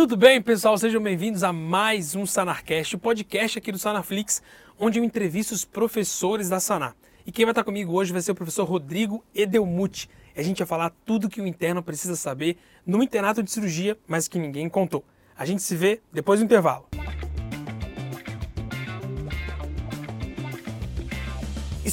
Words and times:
Tudo 0.00 0.16
bem, 0.16 0.40
pessoal? 0.40 0.78
Sejam 0.78 1.02
bem-vindos 1.02 1.42
a 1.44 1.52
mais 1.52 2.14
um 2.14 2.24
Sanarcast, 2.24 2.96
o 2.96 2.98
podcast 2.98 3.58
aqui 3.58 3.70
do 3.70 3.78
Sanarflix, 3.78 4.42
onde 4.78 4.98
eu 4.98 5.04
entrevisto 5.04 5.52
os 5.52 5.62
professores 5.62 6.48
da 6.48 6.58
Sanar. 6.58 6.96
E 7.26 7.30
quem 7.30 7.44
vai 7.44 7.52
estar 7.52 7.62
comigo 7.62 7.92
hoje 7.92 8.10
vai 8.10 8.22
ser 8.22 8.32
o 8.32 8.34
professor 8.34 8.64
Rodrigo 8.64 9.22
Edelmuth. 9.34 10.08
A 10.34 10.40
gente 10.40 10.56
vai 10.56 10.66
falar 10.66 10.90
tudo 11.04 11.28
que 11.28 11.42
o 11.42 11.46
interno 11.46 11.82
precisa 11.82 12.16
saber 12.16 12.56
no 12.86 13.02
internato 13.02 13.42
de 13.42 13.50
cirurgia, 13.50 13.94
mas 14.08 14.26
que 14.26 14.38
ninguém 14.38 14.70
contou. 14.70 15.04
A 15.36 15.44
gente 15.44 15.60
se 15.60 15.76
vê 15.76 16.00
depois 16.10 16.40
do 16.40 16.44
intervalo. 16.46 16.89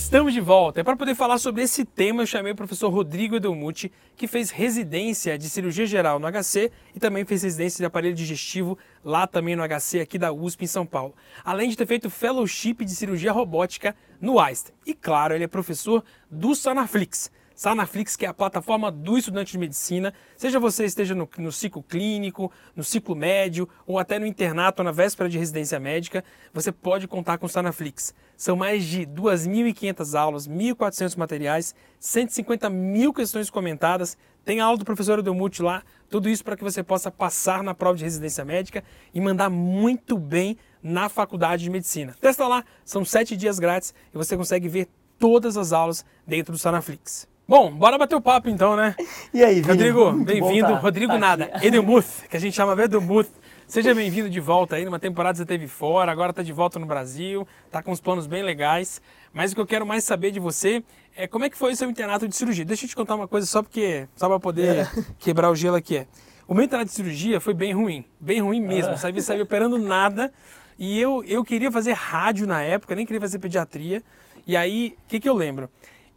Estamos 0.08 0.34
de 0.34 0.40
volta. 0.40 0.80
E 0.80 0.84
para 0.86 0.96
poder 0.96 1.16
falar 1.16 1.38
sobre 1.38 1.64
esse 1.64 1.84
tema, 1.84 2.22
eu 2.22 2.26
chamei 2.26 2.54
o 2.54 2.56
professor 2.56 2.88
Rodrigo 2.88 3.36
Edelmuth, 3.36 3.92
que 4.16 4.26
fez 4.26 4.52
residência 4.52 5.38
de 5.38 5.50
cirurgia 5.50 5.86
geral 5.86 6.18
no 6.18 6.26
HC 6.32 6.72
e 6.96 7.00
também 7.00 7.26
fez 7.26 7.44
residência 7.44 7.80
de 7.80 7.86
aparelho 7.86 8.16
digestivo 8.16 8.78
lá 9.04 9.28
também 9.28 9.54
no 9.54 9.68
HC 9.68 10.00
aqui 10.00 10.18
da 10.18 10.32
USP 10.32 10.64
em 10.64 10.68
São 10.68 10.86
Paulo. 10.86 11.14
Além 11.44 11.70
de 11.70 11.76
ter 11.76 11.86
feito 11.86 12.10
fellowship 12.10 12.86
de 12.86 12.92
cirurgia 12.92 13.34
robótica 13.34 13.94
no 14.22 14.40
Einstein. 14.40 14.74
E 14.86 14.94
claro, 14.94 15.36
ele 15.36 15.44
é 15.44 15.48
professor 15.48 16.02
do 16.32 16.56
Sanaflix. 16.56 17.30
Sanaflix, 17.58 18.16
que 18.16 18.24
é 18.24 18.30
a 18.30 18.34
plataforma 18.36 18.92
do 18.92 19.18
estudante 19.18 19.54
de 19.54 19.58
medicina, 19.58 20.14
seja 20.38 20.60
você 20.60 20.86
esteja 20.86 21.16
no, 21.16 21.28
no, 21.40 21.52
ciclo 21.52 21.82
clínico, 21.82 22.52
no 22.76 22.84
ciclo 22.84 23.16
médio 23.16 23.68
ou 23.88 23.98
até 23.98 24.20
no 24.20 24.28
internato 24.28 24.84
na 24.84 24.92
véspera 24.92 25.28
de 25.28 25.40
residência 25.40 25.80
médica, 25.80 26.24
você 26.54 26.72
pode 26.72 27.08
contar 27.08 27.40
com 27.40 27.48
o 27.48 27.50
Sanaflix. 27.50 28.14
São 28.38 28.56
mais 28.56 28.86
de 28.86 29.08
2.500 29.08 30.20
aulas, 30.20 30.48
1.400 30.48 31.18
materiais, 31.18 31.74
150 32.00 32.70
mil 32.70 33.12
questões 33.12 33.50
comentadas, 33.50 34.16
tem 34.46 34.60
a 34.62 34.66
aula 34.66 34.78
do 34.78 34.86
professor 34.86 35.18
Edelmute 35.18 35.64
lá, 35.64 35.82
tudo 36.12 36.30
isso 36.30 36.44
para 36.44 36.56
que 36.56 36.64
você 36.64 36.84
possa 36.84 37.10
passar 37.10 37.64
na 37.64 37.74
prova 37.74 37.98
de 37.98 38.04
residência 38.04 38.46
médica 38.46 38.84
e 39.12 39.20
mandar 39.20 39.50
muito 39.50 40.16
bem 40.16 40.60
na 40.84 41.10
faculdade 41.10 41.64
de 41.64 41.72
medicina. 41.72 42.16
Testa 42.22 42.48
lá, 42.48 42.64
são 42.86 43.04
sete 43.04 43.36
dias 43.36 43.58
grátis 43.58 43.96
e 44.14 44.16
você 44.16 44.38
consegue 44.38 44.70
ver 44.70 44.88
todas 45.18 45.58
as 45.58 45.74
aulas 45.74 46.06
dentro 46.28 46.52
do 46.52 46.60
Sanaflix. 46.60 47.28
Bom, 47.48 47.72
bora 47.72 47.98
bater 47.98 48.16
o 48.16 48.22
papo 48.22 48.50
então, 48.50 48.76
né? 48.76 48.94
E 49.34 49.42
aí, 49.42 49.62
Vini? 49.62 49.68
Rodrigo, 49.68 50.12
bem-vindo. 50.12 50.68
Tá, 50.68 50.76
Rodrigo 50.80 51.14
tá 51.14 51.18
nada. 51.18 51.50
Edelmuth, 51.64 52.28
que 52.30 52.36
a 52.36 52.40
gente 52.40 52.54
chama 52.54 52.82
Edelmuth. 52.84 53.30
Seja 53.66 53.96
bem-vindo 53.96 54.30
de 54.30 54.40
volta 54.42 54.76
aí, 54.76 54.84
numa 54.84 55.00
temporada 55.00 55.38
você 55.38 55.44
esteve 55.44 55.66
fora, 55.68 56.12
agora 56.12 56.32
está 56.32 56.44
de 56.44 56.52
volta 56.52 56.78
no 56.78 56.86
Brasil, 56.86 57.48
está 57.66 57.82
com 57.82 57.92
uns 57.92 58.02
planos 58.02 58.28
bem 58.28 58.44
legais. 58.44 59.02
Mas 59.34 59.52
o 59.52 59.56
que 59.56 59.62
eu 59.62 59.66
quero 59.66 59.86
mais 59.86 60.04
saber 60.04 60.32
de 60.32 60.42
você 60.42 60.84
é 61.16 61.26
como 61.26 61.46
é 61.46 61.50
que 61.50 61.58
foi 61.58 61.72
o 61.72 61.76
seu 61.76 61.90
internato 61.90 62.28
de 62.28 62.36
cirurgia. 62.36 62.66
Deixa 62.66 62.84
eu 62.86 62.90
te 62.90 62.96
contar 62.96 63.16
uma 63.16 63.28
coisa 63.30 63.48
só 63.48 63.64
porque 63.64 64.08
só 64.16 64.28
para 64.28 64.40
poder 64.42 64.80
É. 64.80 64.88
quebrar 65.18 65.50
o 65.50 65.56
gelo 65.56 65.78
aqui. 65.78 65.98
É. 65.98 66.08
O 66.50 66.54
meu 66.54 66.66
internato 66.66 66.90
de 66.90 66.96
cirurgia 66.96 67.40
foi 67.40 67.54
bem 67.54 67.72
ruim, 67.74 68.04
bem 68.20 68.42
ruim 68.42 68.60
mesmo. 68.60 68.92
Ah. 68.94 68.98
Sabia 68.98 69.22
sair 69.22 69.42
operando 69.42 69.78
nada. 69.78 70.34
E 70.78 71.00
eu, 71.00 71.24
eu 71.26 71.46
queria 71.46 71.72
fazer 71.72 71.94
rádio 71.94 72.46
na 72.46 72.62
época, 72.62 72.94
nem 72.94 73.06
queria 73.06 73.22
fazer 73.22 73.40
pediatria. 73.40 74.04
E 74.46 74.56
aí, 74.56 74.96
o 75.06 75.08
que, 75.10 75.20
que 75.20 75.28
eu 75.30 75.34
lembro? 75.34 75.70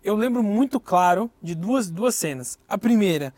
Eu 0.02 0.16
lembro 0.16 0.42
muito 0.42 0.80
claro 0.80 1.30
de 1.42 1.54
duas, 1.54 1.90
duas 1.90 2.14
cenas. 2.14 2.58
A 2.68 2.78
primeira, 2.78 3.34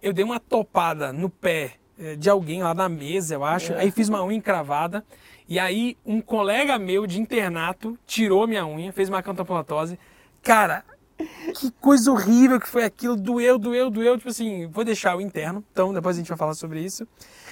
eu 0.00 0.12
dei 0.12 0.24
uma 0.24 0.38
topada 0.38 1.12
no 1.12 1.28
pé 1.28 1.74
eh, 1.98 2.14
de 2.16 2.30
alguém 2.30 2.62
lá 2.62 2.72
na 2.72 2.88
mesa, 2.88 3.34
eu 3.34 3.44
acho. 3.44 3.72
É. 3.72 3.80
Aí 3.80 3.90
fiz 3.90 4.08
uma 4.08 4.24
unha 4.24 4.36
encravada. 4.36 5.04
E 5.48 5.58
aí 5.58 5.96
um 6.06 6.20
colega 6.20 6.78
meu 6.78 7.06
de 7.06 7.20
internato 7.20 7.98
tirou 8.06 8.46
minha 8.46 8.66
unha, 8.66 8.92
fez 8.92 9.08
uma 9.08 9.22
cantopolatose. 9.22 9.98
Cara, 10.42 10.84
que 11.54 11.70
coisa 11.80 12.10
horrível 12.10 12.60
que 12.60 12.68
foi 12.68 12.84
aquilo. 12.84 13.16
Doeu, 13.16 13.58
doeu, 13.58 13.90
doeu. 13.90 14.16
Tipo 14.16 14.30
assim, 14.30 14.66
vou 14.66 14.84
deixar 14.84 15.16
o 15.16 15.20
interno. 15.20 15.64
Então 15.72 15.92
depois 15.92 16.16
a 16.16 16.18
gente 16.18 16.28
vai 16.28 16.38
falar 16.38 16.54
sobre 16.54 16.80
isso. 16.80 17.06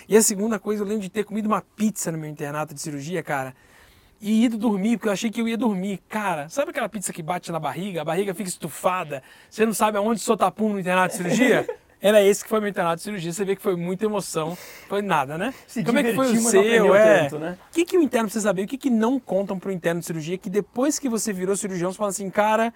E 0.09 0.17
a 0.17 0.23
segunda 0.23 0.59
coisa, 0.59 0.83
eu 0.83 0.87
lembro 0.87 1.03
de 1.03 1.11
ter 1.11 1.25
comido 1.25 1.47
uma 1.47 1.63
pizza 1.77 2.11
no 2.11 2.19
meu 2.19 2.29
internato 2.29 2.75
de 2.75 2.81
cirurgia, 2.81 3.23
cara. 3.23 3.55
E 4.23 4.45
ido 4.45 4.57
dormir, 4.57 4.99
porque 4.99 5.09
eu 5.09 5.13
achei 5.13 5.29
que 5.29 5.41
eu 5.41 5.49
ia 5.49 5.57
dormir. 5.57 6.01
Cara, 6.09 6.49
sabe 6.49 6.71
aquela 6.71 6.89
pizza 6.89 7.13
que 7.13 7.21
bate 7.21 7.51
na 7.51 7.59
barriga? 7.59 8.03
A 8.03 8.05
barriga 8.05 8.33
fica 8.33 8.49
estufada. 8.49 9.21
Você 9.51 9.67
não 9.67 9.75
sabe 9.75 9.99
aonde 9.99 10.21
soltar 10.21 10.53
pum 10.53 10.69
no 10.73 10.79
internato 10.79 11.17
de 11.17 11.17
cirurgia? 11.17 11.69
Era 12.01 12.23
esse 12.23 12.45
que 12.45 12.49
foi 12.49 12.61
meu 12.61 12.69
internato 12.69 12.99
de 12.99 13.03
cirurgia. 13.03 13.33
Você 13.33 13.45
vê 13.45 13.57
que 13.57 13.63
foi 13.63 13.75
muita 13.75 14.05
emoção. 14.05 14.57
Foi 14.89 15.03
nada, 15.03 15.37
né? 15.37 15.53
Se 15.67 15.83
Como 15.83 15.99
é 15.99 16.05
que 16.05 16.15
foi 16.15 16.33
o 16.33 16.41
seu? 16.41 16.95
É. 16.95 17.23
tanto, 17.25 17.41
né? 17.41 17.59
O 17.69 17.75
que, 17.75 17.85
que 17.85 17.99
o 17.99 18.03
interno 18.03 18.29
precisa 18.29 18.49
saber? 18.49 18.63
O 18.63 18.67
que, 18.69 18.79
que 18.79 18.91
não 18.91 19.19
contam 19.19 19.59
pro 19.59 19.73
interno 19.73 20.01
de 20.01 20.07
cirurgia? 20.07 20.39
Que 20.39 20.49
depois 20.49 21.01
que 21.01 21.09
você 21.09 21.33
virou 21.33 21.57
cirurgião, 21.57 21.91
você 21.91 21.99
fala 21.99 22.11
assim, 22.11 22.31
cara, 22.31 22.73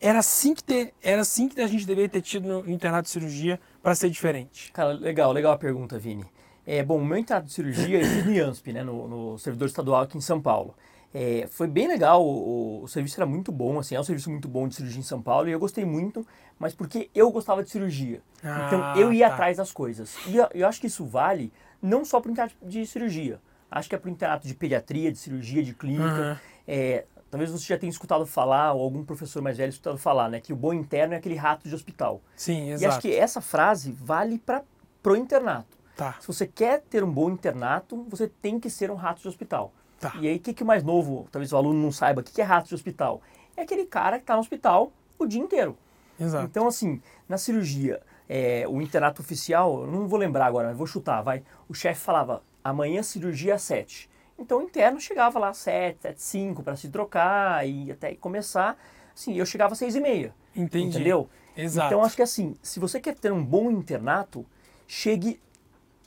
era 0.00 0.20
assim 0.20 0.54
que, 0.54 0.62
ter, 0.62 0.94
era 1.02 1.22
assim 1.22 1.48
que 1.48 1.60
a 1.60 1.66
gente 1.66 1.84
deveria 1.84 2.08
ter 2.08 2.20
tido 2.20 2.46
no 2.46 2.70
internato 2.70 3.04
de 3.04 3.10
cirurgia 3.10 3.60
para 3.82 3.96
ser 3.96 4.10
diferente. 4.10 4.70
Cara, 4.72 4.92
legal, 4.92 5.32
legal 5.32 5.52
a 5.52 5.58
pergunta, 5.58 5.98
Vini. 5.98 6.24
É, 6.70 6.82
bom, 6.82 6.98
o 6.98 7.04
meu 7.04 7.16
internato 7.16 7.46
de 7.46 7.52
cirurgia 7.54 7.98
eu 7.98 8.04
fiz 8.04 8.26
no 8.26 8.30
IANSP, 8.30 8.74
né, 8.74 8.82
no, 8.82 9.08
no 9.08 9.38
servidor 9.38 9.68
estadual 9.68 10.02
aqui 10.02 10.18
em 10.18 10.20
São 10.20 10.38
Paulo. 10.38 10.74
É, 11.14 11.48
foi 11.50 11.66
bem 11.66 11.88
legal, 11.88 12.22
o, 12.22 12.82
o 12.82 12.88
serviço 12.88 13.18
era 13.18 13.24
muito 13.24 13.50
bom, 13.50 13.78
assim, 13.78 13.94
é 13.94 14.00
um 14.00 14.04
serviço 14.04 14.28
muito 14.28 14.46
bom 14.46 14.68
de 14.68 14.74
cirurgia 14.74 15.00
em 15.00 15.02
São 15.02 15.22
Paulo 15.22 15.48
e 15.48 15.52
eu 15.52 15.58
gostei 15.58 15.86
muito, 15.86 16.26
mas 16.58 16.74
porque 16.74 17.08
eu 17.14 17.30
gostava 17.30 17.62
de 17.62 17.70
cirurgia. 17.70 18.20
Ah, 18.44 18.66
então 18.66 18.84
eu 18.94 19.10
ia 19.10 19.28
tá. 19.28 19.32
atrás 19.32 19.56
das 19.56 19.72
coisas. 19.72 20.14
E 20.26 20.36
eu, 20.36 20.46
eu 20.52 20.68
acho 20.68 20.78
que 20.78 20.88
isso 20.88 21.06
vale 21.06 21.50
não 21.80 22.04
só 22.04 22.20
para 22.20 22.28
o 22.28 22.32
internato 22.32 22.54
de 22.62 22.84
cirurgia, 22.84 23.40
acho 23.70 23.88
que 23.88 23.94
é 23.94 23.98
para 23.98 24.08
o 24.08 24.12
internato 24.12 24.46
de 24.46 24.52
pediatria, 24.52 25.10
de 25.10 25.16
cirurgia, 25.16 25.62
de 25.62 25.72
clínica. 25.72 26.04
Aham. 26.04 26.40
É, 26.66 27.06
talvez 27.30 27.50
você 27.50 27.64
já 27.64 27.78
tenha 27.78 27.88
escutado 27.88 28.26
falar, 28.26 28.74
ou 28.74 28.82
algum 28.82 29.02
professor 29.06 29.40
mais 29.40 29.56
velho 29.56 29.70
escutado 29.70 29.96
falar, 29.96 30.28
né, 30.28 30.38
que 30.38 30.52
o 30.52 30.56
bom 30.56 30.74
interno 30.74 31.14
é 31.14 31.16
aquele 31.16 31.34
rato 31.34 31.66
de 31.66 31.74
hospital. 31.74 32.20
Sim, 32.36 32.68
E 32.68 32.72
exato. 32.72 32.92
acho 32.92 33.00
que 33.00 33.14
essa 33.14 33.40
frase 33.40 33.90
vale 33.90 34.38
para 34.38 34.62
pro 35.02 35.16
internato. 35.16 35.77
Tá. 35.98 36.14
Se 36.20 36.28
você 36.28 36.46
quer 36.46 36.82
ter 36.82 37.02
um 37.02 37.10
bom 37.10 37.28
internato, 37.28 38.06
você 38.08 38.28
tem 38.28 38.60
que 38.60 38.70
ser 38.70 38.88
um 38.88 38.94
rato 38.94 39.20
de 39.20 39.26
hospital. 39.26 39.72
Tá. 39.98 40.14
E 40.20 40.28
aí, 40.28 40.36
o 40.36 40.40
que, 40.40 40.54
que 40.54 40.62
mais 40.62 40.84
novo, 40.84 41.26
talvez 41.32 41.52
o 41.52 41.56
aluno 41.56 41.82
não 41.82 41.90
saiba, 41.90 42.20
o 42.20 42.24
que, 42.24 42.32
que 42.32 42.40
é 42.40 42.44
rato 42.44 42.68
de 42.68 42.74
hospital? 42.76 43.20
É 43.56 43.62
aquele 43.62 43.84
cara 43.84 44.16
que 44.16 44.22
está 44.22 44.34
no 44.34 44.40
hospital 44.40 44.92
o 45.18 45.26
dia 45.26 45.42
inteiro. 45.42 45.76
Exato. 46.20 46.44
Então, 46.44 46.68
assim, 46.68 47.02
na 47.28 47.36
cirurgia, 47.36 48.00
é, 48.28 48.64
o 48.68 48.80
internato 48.80 49.20
oficial, 49.22 49.80
eu 49.80 49.86
não 49.88 50.06
vou 50.06 50.20
lembrar 50.20 50.46
agora, 50.46 50.68
mas 50.68 50.76
vou 50.76 50.86
chutar, 50.86 51.20
vai. 51.20 51.42
O 51.68 51.74
chefe 51.74 52.00
falava, 52.00 52.44
amanhã 52.62 53.02
cirurgia 53.02 53.56
às 53.56 53.62
7. 53.62 54.08
Então, 54.38 54.58
o 54.58 54.62
interno 54.62 55.00
chegava 55.00 55.36
lá 55.40 55.48
às 55.48 55.56
7, 55.56 55.98
7, 56.00 56.22
5 56.22 56.62
para 56.62 56.76
se 56.76 56.88
trocar 56.90 57.66
e 57.66 57.90
até 57.90 58.14
começar. 58.14 58.78
Assim, 59.12 59.34
eu 59.34 59.44
chegava 59.44 59.72
às 59.72 59.78
6 59.80 59.96
e 59.96 60.00
meia. 60.00 60.32
Entendi. 60.54 60.90
Entendeu? 60.90 61.28
Exato. 61.56 61.88
Então, 61.88 62.04
acho 62.04 62.14
que 62.14 62.22
assim, 62.22 62.54
se 62.62 62.78
você 62.78 63.00
quer 63.00 63.16
ter 63.16 63.32
um 63.32 63.44
bom 63.44 63.68
internato, 63.68 64.46
chegue. 64.86 65.40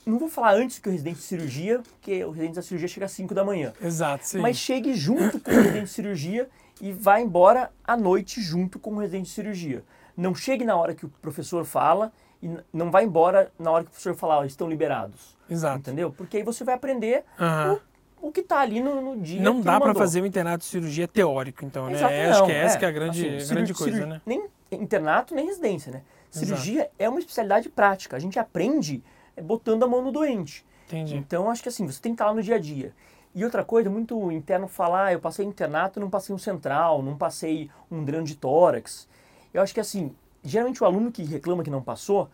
Não 0.06 0.18
vou 0.18 0.30
falar 0.30 0.56
antes 0.56 0.80
que 0.80 0.90
o 0.90 0.92
residente 0.92 1.18
de 1.18 1.24
cirurgia, 1.24 1.80
porque 1.80 2.24
o 2.24 2.32
residente 2.32 2.56
da 2.56 2.62
cirurgia 2.62 2.88
chega 2.88 3.06
às 3.06 3.12
5 3.12 3.34
da 3.34 3.44
manhã. 3.44 3.74
Exato, 3.82 4.26
sim. 4.26 4.40
Mas 4.40 4.58
chegue 4.58 4.94
junto 4.96 5.40
com 5.40 5.52
o 5.52 5.54
residente 5.54 5.86
de 5.86 5.92
cirurgia 5.92 6.50
e 6.82 6.92
vá 6.92 7.20
embora 7.20 7.72
à 7.84 7.96
noite 7.96 8.42
junto 8.42 8.80
com 8.80 8.92
o 8.92 9.00
residente 9.00 9.26
de 9.26 9.32
cirurgia. 9.32 9.84
Não 10.18 10.34
chegue 10.34 10.66
na 10.66 10.76
hora 10.76 10.96
que 10.96 11.06
o 11.06 11.10
professor 11.22 11.64
fala 11.66 12.12
e 12.42 12.50
não 12.74 12.90
vá 12.90 13.04
embora 13.04 13.52
na 13.60 13.70
hora 13.70 13.84
que 13.84 13.90
o 13.90 13.92
professor 13.92 14.16
falar, 14.16 14.46
estão 14.48 14.68
liberados. 14.68 15.38
Exato. 15.50 15.78
Entendeu? 15.78 16.12
Porque 16.12 16.38
aí 16.38 16.44
você 16.44 16.64
vai 16.64 16.74
aprender 16.74 17.24
Aham. 17.40 17.80
o, 18.20 18.30
o 18.30 18.32
que 18.32 18.40
está 18.40 18.60
ali 18.60 18.82
no, 18.82 19.02
no 19.02 19.22
dia. 19.22 19.42
Não 19.42 19.62
dá 19.62 19.80
para 19.80 19.94
fazer 19.94 20.22
o 20.22 20.26
internato 20.26 20.64
de 20.64 20.66
cirurgia 20.66 21.08
teórico, 21.08 21.64
então, 21.64 21.88
né? 21.88 21.94
Exato, 21.94 22.14
Acho 22.14 22.40
não, 22.40 22.46
que 22.48 22.52
é 22.52 22.58
essa 22.58 22.78
que 22.80 22.86
é 22.86 22.88
a 22.88 22.92
grande, 22.92 23.36
Assim, 23.36 23.54
grande 23.54 23.74
coisa, 23.74 24.06
né? 24.06 24.22
Nem 24.26 24.46
internato, 24.72 25.36
nem 25.36 25.46
residência, 25.46 25.92
né? 25.92 26.02
Exato. 26.34 26.46
Cirurgia 26.46 26.90
é 26.98 27.08
uma 27.08 27.20
especialidade 27.20 27.70
prática. 27.70 28.16
A 28.16 28.20
gente 28.20 28.40
aprende 28.40 29.04
é, 29.04 29.04
botando 29.42 29.84
a 29.84 29.88
mão 29.88 30.02
no 30.02 30.12
doente. 30.12 30.66
Entendi. 30.88 31.16
Então, 31.16 31.50
acho 31.50 31.62
que 31.62 31.70
assim, 31.70 31.86
você 31.86 32.02
tem 32.02 32.12
que 32.12 32.16
estar 32.16 32.26
lá 32.28 32.34
no 32.34 32.42
dia 32.42 32.56
a 32.56 32.60
dia. 32.60 32.94
E 33.34 33.46
outra 33.46 33.64
coisa, 33.64 33.90
muito 33.90 34.32
interno 34.32 34.68
falar, 34.68 35.06
ah, 35.06 35.14
eu 35.14 35.20
passei 35.20 35.46
internato, 35.46 36.00
não 36.00 36.10
passei 36.10 36.36
um 36.36 36.38
central, 36.38 37.02
não 37.02 37.18
passei 37.18 37.70
um 37.90 38.04
dreno 38.04 38.26
de 38.26 38.36
tórax. 38.36 39.08
Eu 39.54 39.62
acho 39.62 39.74
que 39.74 39.80
assim, 39.80 40.14
geralmente 40.44 40.84
o 40.84 40.86
aluno 40.86 41.12
que 41.12 41.24
reclama 41.24 41.64
que 41.64 41.70
não 41.70 41.82
passou, 41.82 42.30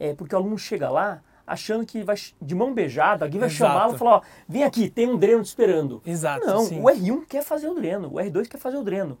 é 0.00 0.14
porque 0.14 0.34
o 0.34 0.38
aluno 0.38 0.56
chega 0.56 0.88
lá 0.88 1.22
achando 1.46 1.84
que 1.84 2.02
vai 2.02 2.14
de 2.40 2.54
mão 2.54 2.74
beijada, 2.74 3.24
alguém 3.24 3.40
vai 3.40 3.48
chamá-lo 3.48 3.94
e 3.94 3.98
falar, 3.98 4.16
ó, 4.16 4.22
vem 4.46 4.64
aqui, 4.64 4.90
tem 4.90 5.08
um 5.08 5.16
dreno 5.16 5.42
te 5.42 5.46
esperando. 5.46 6.02
Exato, 6.04 6.46
Não, 6.46 6.64
sim. 6.64 6.80
o 6.80 6.84
R1 6.84 7.24
quer 7.26 7.42
fazer 7.42 7.68
o 7.68 7.74
dreno, 7.74 8.08
o 8.08 8.14
R2 8.14 8.48
quer 8.48 8.58
fazer 8.58 8.76
o 8.76 8.84
dreno. 8.84 9.18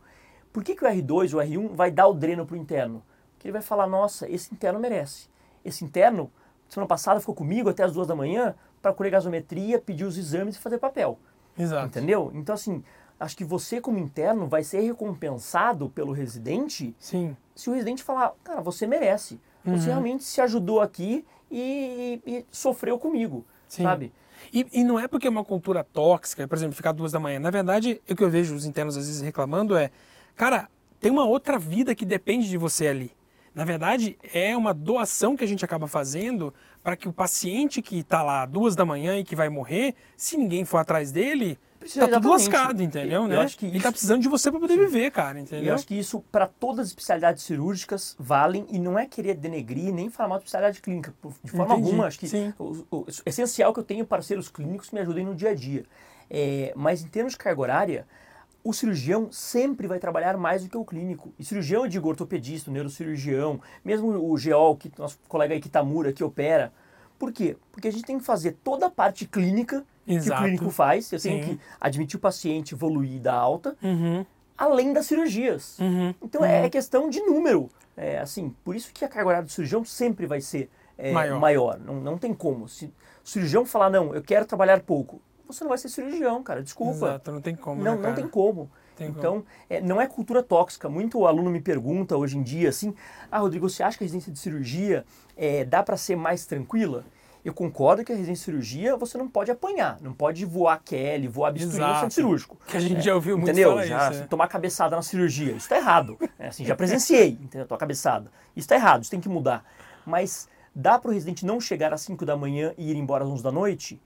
Por 0.52 0.62
que, 0.62 0.74
que 0.74 0.84
o 0.84 0.88
R2, 0.88 1.34
o 1.34 1.38
R1 1.38 1.74
vai 1.74 1.90
dar 1.90 2.06
o 2.06 2.14
dreno 2.14 2.44
pro 2.44 2.56
interno? 2.56 3.02
Porque 3.32 3.48
ele 3.48 3.52
vai 3.52 3.62
falar, 3.62 3.86
nossa, 3.86 4.28
esse 4.30 4.52
interno 4.52 4.78
merece. 4.78 5.28
Esse 5.64 5.84
interno, 5.84 6.30
semana 6.68 6.88
passada, 6.88 7.20
ficou 7.20 7.34
comigo 7.34 7.68
até 7.68 7.82
as 7.82 7.92
duas 7.92 8.06
da 8.06 8.14
manhã 8.14 8.54
para 8.80 8.92
colher 8.92 9.10
gasometria, 9.10 9.78
pedir 9.78 10.04
os 10.04 10.16
exames 10.16 10.56
e 10.56 10.58
fazer 10.58 10.78
papel. 10.78 11.18
Exato. 11.58 11.86
Entendeu? 11.86 12.30
Então, 12.34 12.54
assim, 12.54 12.82
acho 13.18 13.36
que 13.36 13.44
você, 13.44 13.80
como 13.80 13.98
interno, 13.98 14.46
vai 14.46 14.62
ser 14.62 14.80
recompensado 14.80 15.88
pelo 15.88 16.12
residente 16.12 16.94
Sim. 16.98 17.36
se 17.54 17.68
o 17.68 17.72
residente 17.72 18.02
falar, 18.02 18.32
cara, 18.44 18.60
você 18.60 18.86
merece. 18.86 19.40
Uhum. 19.64 19.78
Você 19.78 19.86
realmente 19.86 20.24
se 20.24 20.40
ajudou 20.40 20.80
aqui 20.80 21.24
e, 21.50 22.20
e 22.26 22.46
sofreu 22.50 22.98
comigo, 22.98 23.44
Sim. 23.66 23.82
sabe? 23.82 24.12
E, 24.52 24.66
e 24.72 24.84
não 24.84 24.98
é 24.98 25.08
porque 25.08 25.26
é 25.26 25.30
uma 25.30 25.44
cultura 25.44 25.82
tóxica, 25.82 26.46
por 26.46 26.56
exemplo, 26.56 26.76
ficar 26.76 26.92
duas 26.92 27.12
da 27.12 27.18
manhã. 27.18 27.40
Na 27.40 27.50
verdade, 27.50 28.00
o 28.08 28.14
que 28.14 28.22
eu 28.22 28.30
vejo 28.30 28.54
os 28.54 28.64
internos 28.64 28.96
às 28.96 29.06
vezes 29.06 29.20
reclamando 29.20 29.76
é, 29.76 29.90
cara, 30.36 30.68
tem 31.00 31.10
uma 31.10 31.24
outra 31.24 31.58
vida 31.58 31.94
que 31.94 32.04
depende 32.04 32.48
de 32.48 32.56
você 32.56 32.86
ali. 32.86 33.12
Na 33.58 33.64
verdade, 33.64 34.16
é 34.32 34.56
uma 34.56 34.72
doação 34.72 35.36
que 35.36 35.42
a 35.42 35.46
gente 35.48 35.64
acaba 35.64 35.88
fazendo 35.88 36.54
para 36.80 36.94
que 36.96 37.08
o 37.08 37.12
paciente 37.12 37.82
que 37.82 37.98
está 37.98 38.22
lá 38.22 38.46
duas 38.46 38.76
da 38.76 38.84
manhã 38.84 39.18
e 39.18 39.24
que 39.24 39.34
vai 39.34 39.48
morrer, 39.48 39.96
se 40.16 40.36
ninguém 40.36 40.64
for 40.64 40.78
atrás 40.78 41.10
dele, 41.10 41.58
Precisa- 41.80 42.06
tá 42.06 42.20
tudo 42.20 42.30
lascado, 42.30 42.80
entendeu? 42.80 43.22
Eu 43.22 43.26
né? 43.28 43.36
acho 43.38 43.58
que 43.58 43.66
Ele 43.66 43.78
isso- 43.78 43.82
tá 43.82 43.90
precisando 43.90 44.22
de 44.22 44.28
você 44.28 44.48
para 44.52 44.60
poder 44.60 44.78
viver, 44.78 45.10
cara, 45.10 45.40
entendeu? 45.40 45.70
eu 45.70 45.74
acho 45.74 45.84
que 45.88 45.98
isso, 45.98 46.20
para 46.30 46.46
todas 46.46 46.78
as 46.84 46.86
especialidades 46.90 47.42
cirúrgicas, 47.42 48.14
valem 48.16 48.64
e 48.70 48.78
não 48.78 48.96
é 48.96 49.06
querer 49.06 49.34
denegrir 49.34 49.92
nem 49.92 50.08
falar 50.08 50.28
mal 50.28 50.38
de 50.38 50.44
especialidade 50.44 50.80
clínica. 50.80 51.12
De 51.42 51.50
forma 51.50 51.74
Entendi, 51.74 51.88
alguma, 51.88 52.06
acho 52.06 52.18
que 52.20 52.28
sim. 52.28 52.54
o, 52.60 52.84
o- 52.92 53.06
é 53.26 53.28
essencial 53.28 53.74
que 53.74 53.80
eu 53.80 53.84
tenha 53.84 54.04
parceiros 54.04 54.48
clínicos 54.48 54.88
que 54.88 54.94
me 54.94 55.00
ajudem 55.00 55.24
no 55.26 55.34
dia 55.34 55.50
a 55.50 55.54
dia. 55.54 55.84
É, 56.30 56.72
mas 56.76 57.02
em 57.02 57.08
termos 57.08 57.32
de 57.32 57.38
carga 57.38 57.60
horária, 57.60 58.06
o 58.64 58.72
cirurgião 58.72 59.28
sempre 59.30 59.86
vai 59.86 59.98
trabalhar 59.98 60.36
mais 60.36 60.62
do 60.64 60.68
que 60.68 60.76
o 60.76 60.84
clínico. 60.84 61.32
E 61.38 61.44
cirurgião, 61.44 61.84
eu 61.84 61.88
digo 61.88 62.08
ortopedista, 62.08 62.70
neurocirurgião, 62.70 63.60
mesmo 63.84 64.08
o 64.08 64.36
geol, 64.36 64.76
que 64.76 64.90
nosso 64.98 65.18
colega 65.28 65.54
aí 65.54 65.60
Kitamura, 65.60 66.12
que 66.12 66.22
opera. 66.24 66.72
Por 67.18 67.32
quê? 67.32 67.56
Porque 67.72 67.88
a 67.88 67.90
gente 67.92 68.04
tem 68.04 68.18
que 68.18 68.24
fazer 68.24 68.56
toda 68.62 68.86
a 68.86 68.90
parte 68.90 69.26
clínica 69.26 69.84
que 70.06 70.12
o 70.12 70.16
Exato. 70.16 70.42
clínico 70.42 70.70
faz. 70.70 71.10
Eu 71.12 71.20
tenho 71.20 71.44
Sim. 71.44 71.54
que 71.56 71.60
admitir 71.80 72.16
o 72.16 72.20
paciente, 72.20 72.74
evoluir 72.74 73.20
dar 73.20 73.34
alta 73.34 73.76
Uhum, 73.82 74.24
além 74.56 74.92
das 74.92 75.06
cirurgias. 75.06 75.78
uhum. 75.78 76.14
Então 76.22 76.44
é 76.44 76.66
é 76.66 76.70
questão 76.70 77.08
de 77.10 77.20
número. 77.20 77.70
É, 77.96 78.18
assim, 78.18 78.54
por 78.64 78.76
isso 78.76 78.92
que 78.92 79.04
a 79.04 79.08
carga 79.08 79.28
horária 79.28 79.46
do 79.46 79.50
cirurgião 79.50 79.84
sempre 79.84 80.26
vai 80.26 80.40
ser 80.40 80.70
é, 80.96 81.12
Maior. 81.12 81.40
maior. 81.40 81.78
Não, 81.80 82.00
não 82.00 82.18
tem 82.18 82.32
como. 82.34 82.68
Se 82.68 82.86
o 82.86 82.92
cirurgião 83.28 83.64
falar, 83.66 83.90
não, 83.90 84.14
eu 84.14 84.22
quero 84.22 84.44
trabalhar 84.46 84.80
pouco, 84.80 85.20
você 85.48 85.64
não 85.64 85.68
vai 85.68 85.78
ser 85.78 85.88
cirurgião, 85.88 86.42
cara. 86.42 86.62
Desculpa. 86.62 87.06
Exato, 87.06 87.32
não 87.32 87.40
tem 87.40 87.56
como, 87.56 87.82
Não, 87.82 87.96
né, 87.96 88.08
não 88.08 88.14
tem 88.14 88.28
como. 88.28 88.70
Tem 88.96 89.08
como. 89.08 89.18
então, 89.18 89.44
é, 89.70 89.80
não 89.80 90.00
é 90.00 90.06
cultura 90.06 90.42
tóxica. 90.42 90.88
Muito 90.88 91.26
aluno 91.26 91.50
me 91.50 91.60
pergunta 91.60 92.16
hoje 92.16 92.36
em 92.36 92.42
dia 92.42 92.68
assim: 92.68 92.94
Ah, 93.30 93.38
Rodrigo, 93.38 93.68
você 93.68 93.82
acha 93.82 93.96
que 93.96 94.04
a 94.04 94.06
residência 94.06 94.32
de 94.32 94.38
cirurgia 94.38 95.04
é, 95.36 95.64
dá 95.64 95.82
para 95.82 95.96
ser 95.96 96.16
mais 96.16 96.46
tranquila? 96.46 97.04
Eu 97.44 97.54
concordo 97.54 98.04
que 98.04 98.12
a 98.12 98.14
residência 98.14 98.40
de 98.40 98.44
cirurgia 98.44 98.96
você 98.96 99.16
não 99.16 99.28
pode 99.28 99.50
apanhar, 99.50 99.98
não 100.02 100.12
pode 100.12 100.44
voar 100.44 100.82
Kelly, 100.84 101.28
voar 101.28 101.52
bisturi 101.52 101.78
no 101.78 101.94
centro 101.94 102.10
cirúrgico. 102.10 102.58
Que 102.66 102.76
a 102.76 102.80
gente 102.80 103.00
já 103.00 103.14
ouviu 103.14 103.38
muito 103.38 103.50
Entendeu? 103.50 103.82
Já 103.84 104.10
isso. 104.10 104.22
é. 104.22 104.26
tomar 104.26 104.48
cabeçada 104.48 104.96
na 104.96 105.02
cirurgia. 105.02 105.52
Isso 105.52 105.68
tá 105.68 105.76
errado. 105.76 106.18
É, 106.38 106.48
assim, 106.48 106.64
já 106.64 106.74
presenciei, 106.74 107.38
entendeu? 107.40 107.66
Tomar 107.66 107.78
cabeçada. 107.78 108.30
Isso 108.54 108.68
tá 108.68 108.74
errado, 108.74 109.02
isso 109.02 109.10
tem 109.10 109.20
que 109.20 109.28
mudar. 109.28 109.64
Mas 110.04 110.48
dá 110.74 110.98
para 110.98 111.10
o 111.10 111.14
residente 111.14 111.46
não 111.46 111.60
chegar 111.60 111.92
às 111.92 112.00
5 112.02 112.26
da 112.26 112.36
manhã 112.36 112.74
e 112.76 112.90
ir 112.90 112.96
embora 112.96 113.24
às 113.24 113.30
11 113.30 113.42
da 113.42 113.52
noite? 113.52 114.00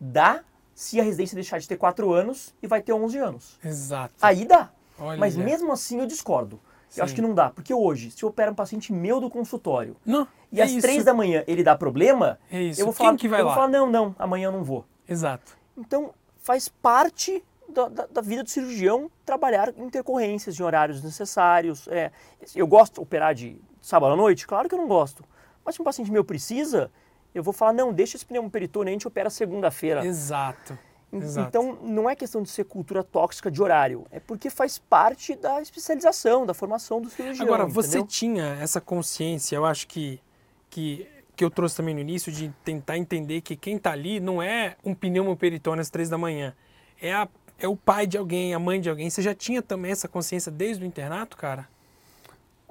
Dá 0.00 0.42
se 0.76 1.00
a 1.00 1.02
residência 1.02 1.34
deixar 1.34 1.58
de 1.58 1.66
ter 1.66 1.76
4 1.78 2.12
anos 2.12 2.54
e 2.62 2.66
vai 2.66 2.82
ter 2.82 2.92
11 2.92 3.16
anos. 3.16 3.58
Exato. 3.64 4.14
Aí 4.20 4.44
dá. 4.44 4.70
Olha. 4.98 5.18
Mas 5.18 5.34
mesmo 5.34 5.72
assim 5.72 5.98
eu 6.00 6.06
discordo. 6.06 6.60
Sim. 6.90 7.00
Eu 7.00 7.04
acho 7.06 7.14
que 7.14 7.22
não 7.22 7.34
dá. 7.34 7.48
Porque 7.50 7.72
hoje, 7.74 8.10
se 8.10 8.22
eu 8.22 8.28
opero 8.28 8.52
um 8.52 8.54
paciente 8.54 8.92
meu 8.92 9.18
do 9.20 9.28
consultório 9.30 9.96
Não, 10.04 10.28
e 10.52 10.60
é 10.60 10.64
às. 10.64 10.72
3 10.74 11.02
da 11.02 11.14
manhã 11.14 11.42
ele 11.46 11.64
dá 11.64 11.74
problema, 11.74 12.38
É 12.50 12.62
isso. 12.62 12.80
eu 12.80 12.84
vou 12.86 12.94
Quem 12.94 13.06
falar, 13.06 13.18
que 13.18 13.26
vai 13.28 13.40
eu 13.40 13.44
vou 13.44 13.50
lá? 13.50 13.54
falar, 13.56 13.68
não, 13.68 13.90
não, 13.90 14.14
amanhã 14.18 14.48
eu 14.48 14.52
não 14.52 14.62
vou. 14.62 14.84
Exato. 15.08 15.56
Então, 15.76 16.12
faz 16.42 16.68
parte 16.68 17.42
da, 17.68 17.88
da- 17.88 18.06
da 18.06 18.20
vida 18.20 18.42
do 18.44 18.50
cirurgião 18.50 19.10
trabalhar 19.24 19.72
intercorrências 19.78 20.54
de 20.54 20.62
horários 20.62 21.02
necessários. 21.02 21.88
É, 21.88 22.12
eu 22.54 22.66
gosto 22.66 22.94
de 22.94 23.00
operar 23.00 23.34
de 23.34 23.58
sábado 23.80 24.12
à 24.12 24.16
noite? 24.16 24.46
Claro 24.46 24.68
que 24.68 24.74
eu 24.74 24.78
não 24.78 24.86
gosto. 24.88 25.24
Mas 25.64 25.74
se 25.74 25.80
um 25.80 25.84
paciente 25.84 26.10
meu 26.12 26.24
precisa, 26.24 26.90
eu 27.36 27.42
vou 27.42 27.52
falar, 27.52 27.74
não, 27.74 27.92
deixa 27.92 28.16
esse 28.16 28.24
pneumo 28.24 28.50
peritônio, 28.50 28.88
a 28.88 28.92
gente 28.92 29.06
opera 29.06 29.28
segunda-feira. 29.28 30.04
Exato. 30.04 30.78
Exato. 31.12 31.48
Então, 31.48 31.78
não 31.82 32.08
é 32.08 32.16
questão 32.16 32.42
de 32.42 32.48
ser 32.48 32.64
cultura 32.64 33.04
tóxica 33.04 33.50
de 33.50 33.62
horário, 33.62 34.06
é 34.10 34.18
porque 34.18 34.50
faz 34.50 34.78
parte 34.78 35.36
da 35.36 35.60
especialização, 35.60 36.44
da 36.44 36.52
formação 36.52 37.00
do 37.00 37.08
cirurgião. 37.10 37.46
Agora, 37.46 37.66
você 37.66 37.98
entendeu? 37.98 38.06
tinha 38.06 38.44
essa 38.60 38.80
consciência, 38.80 39.54
eu 39.54 39.64
acho 39.64 39.86
que, 39.86 40.20
que, 40.68 41.06
que 41.36 41.44
eu 41.44 41.50
trouxe 41.50 41.76
também 41.76 41.94
no 41.94 42.00
início, 42.00 42.32
de 42.32 42.52
tentar 42.64 42.98
entender 42.98 43.40
que 43.42 43.54
quem 43.54 43.78
tá 43.78 43.92
ali 43.92 44.18
não 44.18 44.42
é 44.42 44.76
um 44.84 44.94
pneumo 44.94 45.36
peritônio 45.36 45.80
às 45.80 45.90
três 45.90 46.08
da 46.08 46.18
manhã. 46.18 46.54
É, 47.00 47.12
a, 47.12 47.28
é 47.58 47.68
o 47.68 47.76
pai 47.76 48.06
de 48.06 48.18
alguém, 48.18 48.54
a 48.54 48.58
mãe 48.58 48.80
de 48.80 48.90
alguém. 48.90 49.08
Você 49.08 49.22
já 49.22 49.34
tinha 49.34 49.62
também 49.62 49.92
essa 49.92 50.08
consciência 50.08 50.50
desde 50.50 50.82
o 50.82 50.86
internato, 50.86 51.36
cara? 51.36 51.68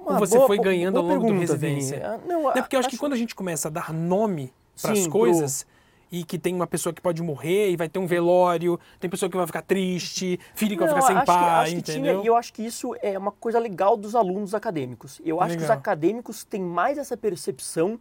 Uma 0.06 0.14
ou 0.14 0.18
você 0.26 0.36
boa- 0.36 0.46
foi 0.46 0.58
ganhando 0.58 0.98
ao 0.98 1.02
longo 1.04 1.20
pergunta, 1.26 1.40
residência? 1.40 1.96
Vini. 1.98 2.06
Ah, 2.06 2.18
Não, 2.26 2.50
é 2.50 2.60
porque 2.62 2.76
eu 2.76 2.80
acho, 2.80 2.88
que 2.88 2.96
quando 2.96 3.12
a 3.12 3.16
gente 3.16 3.34
começa 3.34 3.68
a 3.68 3.70
dar 3.70 3.92
nome 3.92 4.52
para 4.80 4.92
as 4.92 5.00
pro- 5.02 5.10
coisas 5.10 5.66
e 6.12 6.22
que 6.24 6.38
tem 6.38 6.54
uma 6.54 6.66
pessoa 6.66 6.92
que 6.92 7.00
pode 7.00 7.20
morrer 7.20 7.70
e 7.70 7.76
vai 7.76 7.88
ter 7.88 7.98
um 7.98 8.06
velório, 8.06 8.78
tem 9.00 9.10
pessoa 9.10 9.28
que 9.28 9.36
vai 9.36 9.46
ficar 9.46 9.62
triste, 9.62 10.38
filho 10.54 10.76
que 10.76 10.84
vai 10.84 10.88
Não, 10.88 10.94
ficar 10.94 11.06
sem 11.08 11.18
que- 11.20 11.26
pai, 11.26 11.74
que 11.74 11.82
tinha, 11.82 11.96
entendeu? 11.98 12.22
e 12.22 12.26
eu 12.28 12.36
acho 12.36 12.52
que 12.52 12.64
isso 12.64 12.94
é 13.02 13.18
uma 13.18 13.32
coisa 13.32 13.58
legal 13.58 13.96
dos 13.96 14.14
alunos 14.14 14.54
acadêmicos. 14.54 15.20
Eu 15.24 15.40
acho 15.40 15.52
que 15.56 15.62
os 15.62 15.62
Legal. 15.62 15.76
acadêmicos 15.78 16.44
têm 16.44 16.62
mais 16.62 16.96
essa 16.98 17.16
percepção 17.16 17.98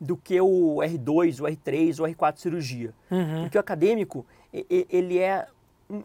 do 0.00 0.16
que 0.16 0.40
o 0.40 0.78
R2, 0.82 1.40
o 1.40 1.44
R3, 1.46 2.00
o 2.00 2.04
R4 2.06 2.38
cirurgia. 2.38 2.92
Uhum. 3.10 3.42
Porque 3.42 3.56
o 3.56 3.60
acadêmico, 3.60 4.26
ele 4.52 5.18
é... 5.18 5.46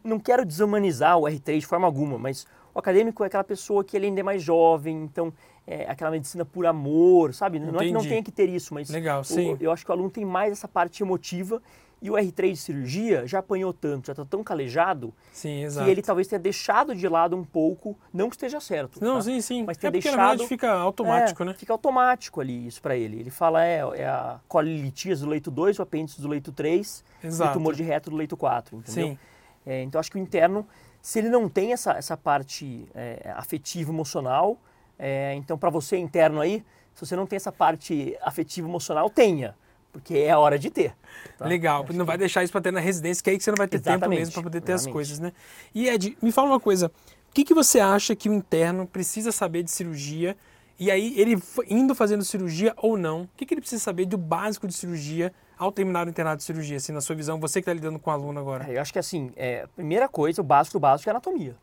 Não 0.04 0.19
quero 0.19 0.44
desumanizar 0.45 1.18
o 1.18 1.24
R3 1.24 1.60
de 1.60 1.66
forma 1.66 1.86
alguma, 1.88 2.18
mas 2.18 2.45
o 2.75 2.80
acadêmico 2.80 3.24
é 3.24 3.27
aquela 3.27 3.44
pessoa 3.44 3.83
que 3.83 3.95
ele 3.98 4.06
ainda 4.07 4.19
é 4.19 4.24
mais 4.24 4.44
jovem, 4.44 5.04
então 5.04 5.33
é 5.66 5.89
aquela 5.89 6.12
medicina 6.12 6.44
por 6.45 6.66
amor, 6.66 7.33
sabe? 7.33 7.57
Não 7.57 7.80
é 7.80 7.86
que 7.86 7.92
não 7.92 8.01
Entendi. 8.01 8.10
tenha 8.10 8.24
que 8.24 8.31
ter 8.31 8.50
isso, 8.50 8.74
mas 8.74 8.89
Legal, 8.89 9.22
o- 9.22 9.24
sim. 9.24 9.57
eu 9.60 9.72
acho 9.72 9.83
que 9.83 9.89
o 9.89 9.94
aluno 9.94 10.12
tem 10.12 10.25
mais 10.25 10.51
essa 10.51 10.68
parte 10.68 11.01
emotiva 11.01 11.62
e 12.01 12.12
o 12.12 12.13
R3 12.16 12.51
de 12.51 12.57
cirurgia 12.57 13.25
já 13.25 13.39
apanhou 13.39 13.74
tanto, 13.74 14.07
já 14.07 14.12
está 14.13 14.25
tão 14.25 14.44
calejado 14.44 15.12
Sim, 15.31 15.63
exato. 15.63 15.86
que 15.86 15.92
ele 15.92 16.01
talvez 16.04 16.27
tenha 16.27 16.38
deixado 16.38 16.94
de 16.94 17.07
lado 17.07 17.36
um 17.36 17.44
pouco, 17.44 17.98
não 18.13 18.30
que 18.30 18.36
esteja 18.36 18.60
certo. 18.60 19.00
Não, 19.04 19.16
tá? 19.16 19.22
sim, 19.22 19.39
sim. 19.42 19.63
Mas 19.66 19.77
é 19.77 19.80
ter 19.80 19.88
porque 19.88 20.01
deixado. 20.10 20.27
verdade 20.27 20.48
fica 20.48 20.72
automático, 20.72 21.42
É, 21.42 21.45
né? 21.48 21.54
Fica 21.54 21.72
automático 21.74 22.42
ali 22.42 22.68
isso 22.68 22.81
para 22.81 22.95
ele. 22.98 23.22
Ele 23.22 23.31
fala 23.31 23.63
é, 23.66 23.80
é 23.95 24.06
a 24.06 24.39
colilitíase 24.48 25.24
do 25.24 25.30
leito 25.30 25.50
2, 25.50 25.80
o 25.80 25.81
apêndice 25.81 26.22
do 26.22 26.27
leito 26.27 26.51
3 26.51 27.04
e 27.24 27.27
o 27.27 27.54
tumor 27.54 27.74
de 27.74 27.81
reto 27.81 28.10
do 28.12 28.16
leito 28.18 28.36
4, 28.38 28.75
entendeu? 28.77 29.07
Sim. 29.07 29.18
É, 29.66 29.81
então 29.81 29.98
acho 30.00 30.12
que 30.12 30.18
o 30.18 30.22
interno, 30.22 30.68
se 31.06 31.19
ele 31.19 31.30
não 31.30 31.48
tem 31.48 31.72
essa, 31.72 31.92
essa 31.92 32.18
parte 32.18 32.84
é, 32.96 33.31
afetiva 33.36 33.92
emocional, 33.92 34.57
é, 34.98 35.36
então 35.36 35.56
para 35.56 35.69
você 35.69 35.98
interno 35.98 36.42
aí, 36.42 36.66
se 36.96 37.06
você 37.06 37.16
não 37.16 37.28
tem 37.28 37.38
essa 37.38 37.52
parte 37.52 38.18
afetiva 38.24 38.68
emocional, 38.68 39.07
tenha, 39.07 39.56
porque 39.92 40.16
é 40.16 40.31
a 40.31 40.40
hora 40.40 40.57
de 40.57 40.72
ter. 40.72 40.96
tá? 41.38 41.46
Legal, 41.46 41.84
Acho 41.84 41.94
não 41.94 42.06
vai 42.06 42.18
deixar 42.18 42.44
isso 42.44 42.52
para 42.52 42.62
ter 42.62 42.72
na 42.72 42.80
residência, 42.80 43.24
que 43.24 43.30
é 43.30 43.34
aí 43.34 43.38
que 43.38 43.44
você 43.44 43.52
não 43.52 43.56
vai 43.56 43.68
ter 43.68 43.78
tempo 43.78 43.98
Exatamente, 43.98 44.19
mesmo 44.19 44.34
para 44.34 44.42
poder 44.42 44.62
ter 44.62 44.74
as 44.74 44.81
exatamente. 44.81 44.94
coisas, 44.94 45.19
né? 45.19 45.31
E 45.75 45.88
Ed, 45.88 46.18
me 46.19 46.31
fala 46.31 46.48
uma 46.50 46.60
coisa, 46.60 46.88
o 47.30 47.34
que, 47.36 47.44
que 47.44 47.54
você 47.54 47.80
acha 47.80 48.16
que 48.16 48.28
o 48.28 48.34
interno 48.34 48.88
precisa 48.88 49.31
saber 49.31 49.62
de 49.62 49.69
cirurgia? 49.69 50.36
E 50.77 50.92
aí, 50.92 51.13
ele 51.18 51.42
indo 51.69 51.95
fazendo 51.95 52.24
cirurgia 52.24 52.74
ou 52.77 52.98
não, 52.98 53.24
o 53.24 53.30
que, 53.38 53.45
que 53.45 53.54
ele 53.54 53.62
precisa 53.62 53.81
saber 53.81 54.06
do 54.06 54.18
básico 54.18 54.68
de 54.68 54.74
cirurgia 54.74 55.33
ao 55.57 55.72
terminar 55.72 56.06
o 56.06 56.10
internato 56.10 56.38
de 56.38 56.44
cirurgia, 56.44 56.77
assim, 56.77 56.92
na 56.92 57.00
sua 57.00 57.16
visão, 57.16 57.39
você 57.39 57.62
que 57.62 57.63
está 57.69 57.74
lidando 57.74 57.98
com 57.98 58.10
o 58.10 58.13
aluno 58.13 58.39
agora? 58.39 58.69
É, 58.69 58.77
Eu 58.77 58.81
acho 58.81 58.91
que 58.91 59.00
assim, 59.00 59.32
é, 59.38 59.63
a 59.63 59.67
primeira 59.70 60.10
coisa, 60.10 60.41
o 60.41 60.44
básico 60.44 60.77
do 60.77 60.82
básico 60.82 61.10
é 61.10 61.12
a 61.12 61.13
anatomia. 61.13 61.55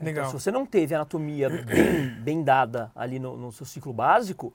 Legal. 0.00 0.26
Então, 0.26 0.38
se 0.38 0.44
você 0.44 0.50
não 0.52 0.64
teve 0.64 0.94
a 0.94 0.98
anatomia 0.98 1.48
bem, 1.50 2.10
bem 2.22 2.42
dada 2.44 2.92
ali 2.94 3.18
no, 3.18 3.36
no 3.36 3.50
seu 3.50 3.66
ciclo 3.66 3.92
básico, 3.92 4.52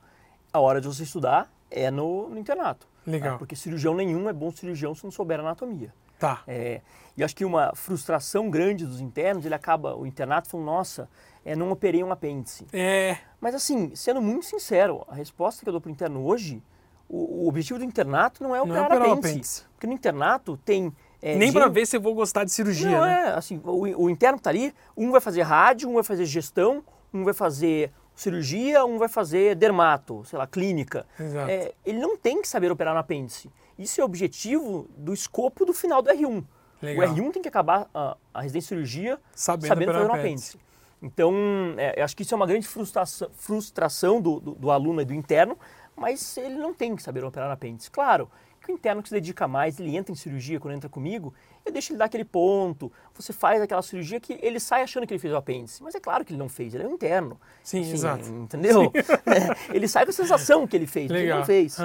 a 0.52 0.60
hora 0.60 0.80
de 0.80 0.88
você 0.88 1.04
estudar 1.04 1.52
é 1.70 1.92
no, 1.92 2.30
no 2.30 2.40
internato. 2.40 2.88
tá? 3.06 3.12
Legal. 3.12 3.38
Porque 3.38 3.56
cirurgião 3.56 3.94
nenhum 3.94 4.30
é 4.30 4.34
bom 4.34 4.50
cirurgião 4.52 4.96
se 4.96 5.04
não 5.04 5.12
souber 5.12 5.40
anatomia. 5.40 5.94
Tá. 6.26 6.44
É, 6.48 6.82
e 7.18 7.24
acho 7.24 7.36
que 7.36 7.46
uma 7.46 7.72
frustração 7.76 8.50
grande 8.50 8.86
dos 8.86 9.00
internos, 9.00 9.46
ele 9.46 9.56
acaba, 9.56 9.96
o 9.96 10.06
internato 10.06 10.50
falando, 10.50 10.66
nossa, 10.66 11.10
é, 11.46 11.56
não 11.56 11.72
operei 11.72 12.04
um 12.04 12.12
apêndice. 12.12 12.66
É, 12.74 13.18
Mas 13.40 13.54
assim, 13.56 13.96
sendo 13.96 14.22
muito 14.22 14.46
sincero, 14.46 15.06
a 15.08 15.16
resposta 15.16 15.62
que 15.64 15.70
eu 15.70 15.72
dou 15.72 15.80
para 15.82 15.90
o 15.90 15.92
interno 15.92 16.26
hoje, 16.26 16.62
o, 17.08 17.44
o 17.44 17.48
objetivo 17.48 17.78
do 17.80 17.86
internato 17.86 18.42
não 18.44 18.56
é 18.56 18.58
Não 18.60 18.76
é 18.76 18.82
operar, 18.82 18.86
operar 18.86 19.02
apêndice, 19.10 19.30
apêndice. 19.30 19.64
Porque 19.74 19.88
no 19.88 19.94
internato 19.94 20.58
tem... 20.66 20.92
é, 21.22 21.36
nem 21.36 21.50
gente- 21.50 21.54
para 21.54 21.68
ver 21.68 21.86
se 21.86 21.96
eu 21.98 22.02
vou 22.02 22.16
gostar 22.16 22.44
de 22.44 22.52
cirurgia, 22.52 22.90
não, 22.90 23.02
né? 23.06 23.24
é, 23.28 23.30
assim, 23.36 23.62
o, 23.64 24.04
o 24.06 24.10
interno 24.10 24.40
tá 24.40 24.50
ali, 24.50 24.74
um 24.98 25.12
vai 25.12 25.22
fazer 25.22 25.44
rádio, 25.44 25.88
um 25.90 25.94
vai 25.94 26.04
fazer 26.04 26.26
gestão, 26.26 26.84
um 27.14 27.24
vai 27.24 27.34
fazer 27.34 27.92
cirurgia, 28.16 28.84
um 28.86 28.98
vai 28.98 29.08
fazer 29.10 29.56
dermato, 29.56 30.24
sei 30.26 30.40
lá, 30.40 30.48
clínica. 30.48 31.06
Exato. 31.20 31.50
É, 31.52 31.74
ele 31.86 32.00
não 32.00 32.18
tem 32.18 32.42
que 32.42 32.48
saber 32.48 32.72
operar 32.72 32.94
no 32.94 33.00
apêndice. 33.00 33.50
Isso 33.78 34.00
é 34.00 34.04
objetivo 34.04 34.90
do 34.98 35.14
escopo 35.14 35.66
do 35.66 35.74
final 35.74 36.02
do 36.02 36.10
R1. 36.10 36.44
Legal. 36.82 37.10
O 37.10 37.16
R1 37.16 37.32
tem 37.34 37.42
que 37.42 37.48
acabar 37.48 37.90
a, 37.94 38.18
a 38.34 38.42
residência 38.42 38.76
de 38.76 38.88
cirurgia 38.88 39.20
Sabendo 39.34 39.68
sabendo, 39.68 39.94
fazer 39.94 40.08
no 40.08 40.14
apêndice. 40.14 40.60
Então, 41.02 41.34
é, 41.78 42.00
eu 42.00 42.04
acho 42.04 42.16
que 42.16 42.24
isso 42.24 42.34
é 42.34 42.38
uma 42.38 42.48
grande 42.48 42.68
frustração, 42.68 43.30
frustração 43.34 44.22
do, 44.22 44.40
do, 44.40 44.56
do 44.56 44.72
aluno 44.72 45.02
e 45.02 45.06
do 45.06 45.14
interno, 45.14 45.58
mas 45.96 46.38
ele 46.38 46.56
não 46.56 46.74
tem 46.74 46.96
que 46.96 47.04
saber 47.04 47.24
operar 47.24 47.52
apêndice. 47.52 47.92
Claro 47.92 48.30
que 48.62 48.72
o 48.72 48.74
interno 48.74 49.04
que 49.04 49.10
se 49.10 49.14
dedica 49.14 49.48
mais, 49.48 49.80
ele 49.80 49.96
entra 49.96 50.12
em 50.12 50.16
cirurgia 50.16 50.60
quando 50.60 50.74
entra 50.74 50.90
comigo, 50.90 51.34
eu 51.66 51.72
deixo 51.72 51.92
ele 51.92 51.98
dar 52.00 52.06
aquele 52.06 52.24
ponto, 52.24 52.92
você 53.14 53.34
faz 53.34 53.62
aquela 53.62 53.82
cirurgia 53.82 54.20
que 54.20 54.38
ele 54.42 54.60
sai 54.60 54.84
achando 54.84 55.08
que 55.08 55.14
ele 55.14 55.20
fez 55.20 55.34
o 55.34 55.38
apêndice. 55.38 55.82
Mas 55.82 55.96
é 55.96 56.00
claro 56.00 56.24
que 56.24 56.32
ele 56.32 56.38
não 56.40 56.48
fez, 56.48 56.74
ele 56.76 56.84
é 56.84 56.88
um 56.88 56.94
interno. 56.94 57.40
Sim, 57.64 57.82
exato. 57.82 58.28
Entendeu? 58.30 58.92
É, 59.26 59.76
ele 59.76 59.88
sai 59.88 60.06
com 60.06 60.12
a 60.12 60.14
sensação 60.14 60.68
que 60.68 60.76
ele 60.76 60.86
fez, 60.88 61.08
mas 61.10 61.16
ele 61.18 61.24
Legal. 61.24 61.40
não 61.40 61.46
fez. 61.46 61.78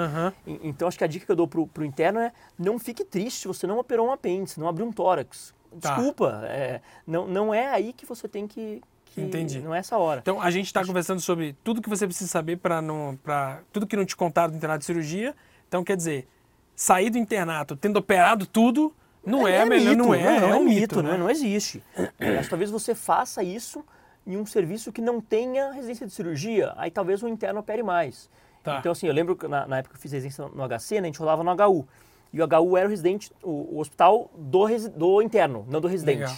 E- 0.45 0.59
Então, 0.63 0.87
acho 0.87 0.97
que 0.97 1.03
a 1.03 1.07
dica 1.07 1.25
que 1.25 1.31
eu 1.31 1.35
dou 1.35 1.47
pro, 1.47 1.65
pro 1.67 1.83
interno 1.83 2.19
é 2.19 2.31
não 2.57 2.77
fique 2.77 3.03
triste 3.03 3.39
se 3.41 3.47
você 3.47 3.65
não 3.65 3.79
operou 3.79 4.07
um 4.07 4.11
apêndice, 4.11 4.59
não 4.59 4.67
abriu 4.67 4.85
um 4.85 4.91
tórax. 4.91 5.53
Tá. 5.79 5.95
Desculpa, 5.95 6.41
é, 6.45 6.81
não, 7.07 7.27
não 7.27 7.53
é 7.53 7.67
aí 7.69 7.93
que 7.93 8.05
você 8.05 8.27
tem 8.27 8.45
que, 8.47 8.81
que 9.05 9.21
Entendi. 9.21 9.59
não 9.59 9.73
é 9.73 9.79
essa 9.79 9.97
hora. 9.97 10.19
Então 10.21 10.39
a 10.41 10.51
gente 10.51 10.65
está 10.67 10.85
conversando 10.85 11.19
sobre 11.21 11.55
tudo 11.63 11.81
que 11.81 11.89
você 11.89 12.05
precisa 12.05 12.29
saber 12.29 12.57
para 12.57 12.81
não, 12.81 13.17
para 13.23 13.61
tudo 13.71 13.87
que 13.87 13.95
não 13.95 14.05
te 14.05 14.15
contaram 14.15 14.51
do 14.51 14.57
internato 14.57 14.79
de 14.79 14.85
cirurgia. 14.85 15.33
Então 15.67 15.83
quer 15.83 15.95
dizer, 15.97 16.27
sair 16.75 17.09
do 17.09 17.17
internato 17.17 17.75
tendo 17.75 17.97
operado 17.97 18.45
tudo 18.45 18.93
não 19.25 19.47
é, 19.47 19.63
melhor, 19.65 19.91
mito, 19.91 20.03
não 20.03 20.13
é, 20.13 20.39
não, 20.39 20.47
é, 20.47 20.51
é 20.51 20.55
um 20.55 20.63
mito, 20.63 20.79
mito, 20.79 20.95
não, 21.03 21.09
né? 21.09 21.15
é- 21.15 21.17
não 21.19 21.29
existe. 21.29 21.83
Mas 22.19 22.47
talvez 22.49 22.71
você 22.71 22.95
faça 22.95 23.43
isso 23.43 23.83
em 24.25 24.37
um 24.37 24.45
serviço 24.45 24.91
que 24.91 25.01
não 25.01 25.19
tenha 25.21 25.71
residência 25.71 26.05
de 26.07 26.13
cirurgia, 26.13 26.73
aí 26.77 26.89
talvez 26.91 27.21
o 27.23 27.27
interno 27.27 27.59
opere 27.59 27.83
mais. 27.83 28.29
Tá. 28.63 28.77
Então 28.79 28.91
assim, 28.91 29.07
eu 29.07 29.13
lembro 29.13 29.35
que 29.35 29.47
na, 29.47 29.65
na 29.67 29.77
época 29.79 29.93
que 29.93 29.97
eu 29.97 30.01
fiz 30.01 30.11
residência 30.11 30.47
no 30.47 30.67
HC, 30.67 30.95
né, 30.95 31.01
a 31.01 31.05
gente 31.05 31.19
rodava 31.19 31.43
no 31.43 31.51
HU. 31.51 31.87
E 32.33 32.41
o 32.41 32.45
HU 32.45 32.77
era 32.77 32.87
o 32.87 32.89
residente, 32.89 33.31
o, 33.43 33.75
o 33.75 33.79
hospital 33.79 34.29
do, 34.37 34.63
resi- 34.63 34.89
do 34.89 35.21
interno, 35.21 35.65
não 35.69 35.81
do 35.81 35.87
residente. 35.87 36.19
Legal. 36.19 36.35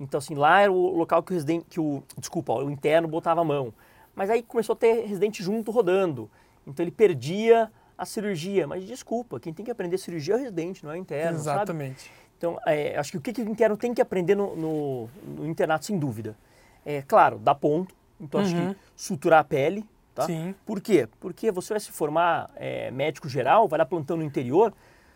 Então 0.00 0.18
assim, 0.18 0.34
lá 0.34 0.60
era 0.60 0.72
o 0.72 0.96
local 0.96 1.22
que 1.22 1.32
o 1.32 1.34
residente, 1.34 1.66
que 1.70 1.80
o, 1.80 2.02
desculpa, 2.18 2.52
o 2.54 2.70
interno 2.70 3.06
botava 3.08 3.40
a 3.40 3.44
mão. 3.44 3.72
Mas 4.14 4.28
aí 4.28 4.42
começou 4.42 4.74
a 4.74 4.76
ter 4.76 5.06
residente 5.06 5.42
junto 5.42 5.70
rodando. 5.70 6.28
Então 6.66 6.84
ele 6.84 6.90
perdia 6.90 7.70
a 8.02 8.06
cirurgia. 8.06 8.66
Mas 8.66 8.84
desculpa, 8.84 9.38
quem 9.40 9.52
tem 9.52 9.64
que 9.64 9.70
aprender 9.70 9.96
cirurgia 9.98 10.34
é 10.34 10.36
o 10.36 10.40
residente, 10.40 10.84
não 10.84 10.90
é 10.92 10.94
o 10.94 10.96
interno, 10.96 11.38
sabe? 11.38 11.56
Exatamente. 11.58 12.10
Então, 12.36 12.58
é, 12.66 12.98
acho 12.98 13.12
que 13.12 13.18
o 13.18 13.20
que, 13.20 13.32
que 13.32 13.40
o 13.42 13.48
interno 13.48 13.76
tem 13.76 13.94
que 13.94 14.02
aprender 14.02 14.34
no, 14.34 14.56
no- 14.56 15.08
no 15.24 15.46
internato, 15.46 15.84
sem 15.86 15.98
dúvida? 15.98 16.36
É, 16.84 17.00
claro, 17.02 17.38
dar 17.38 17.54
ponto. 17.54 17.94
Então, 18.20 18.40
acho 18.40 18.54
Uhum. 18.56 18.74
que 18.74 18.80
suturar 18.96 19.40
a 19.40 19.44
pele. 19.44 19.86
Tá? 20.14 20.26
Sim. 20.26 20.54
Por 20.66 20.80
quê? 20.80 21.08
Porque 21.20 21.50
você 21.50 21.72
vai 21.72 21.80
se 21.80 21.90
formar 21.90 22.50
é, 22.56 22.90
médico 22.90 23.28
geral, 23.28 23.66
vai 23.66 23.78
dar 23.78 23.86
plantão 23.86 24.16
no 24.16 24.22
interior, 24.22 24.74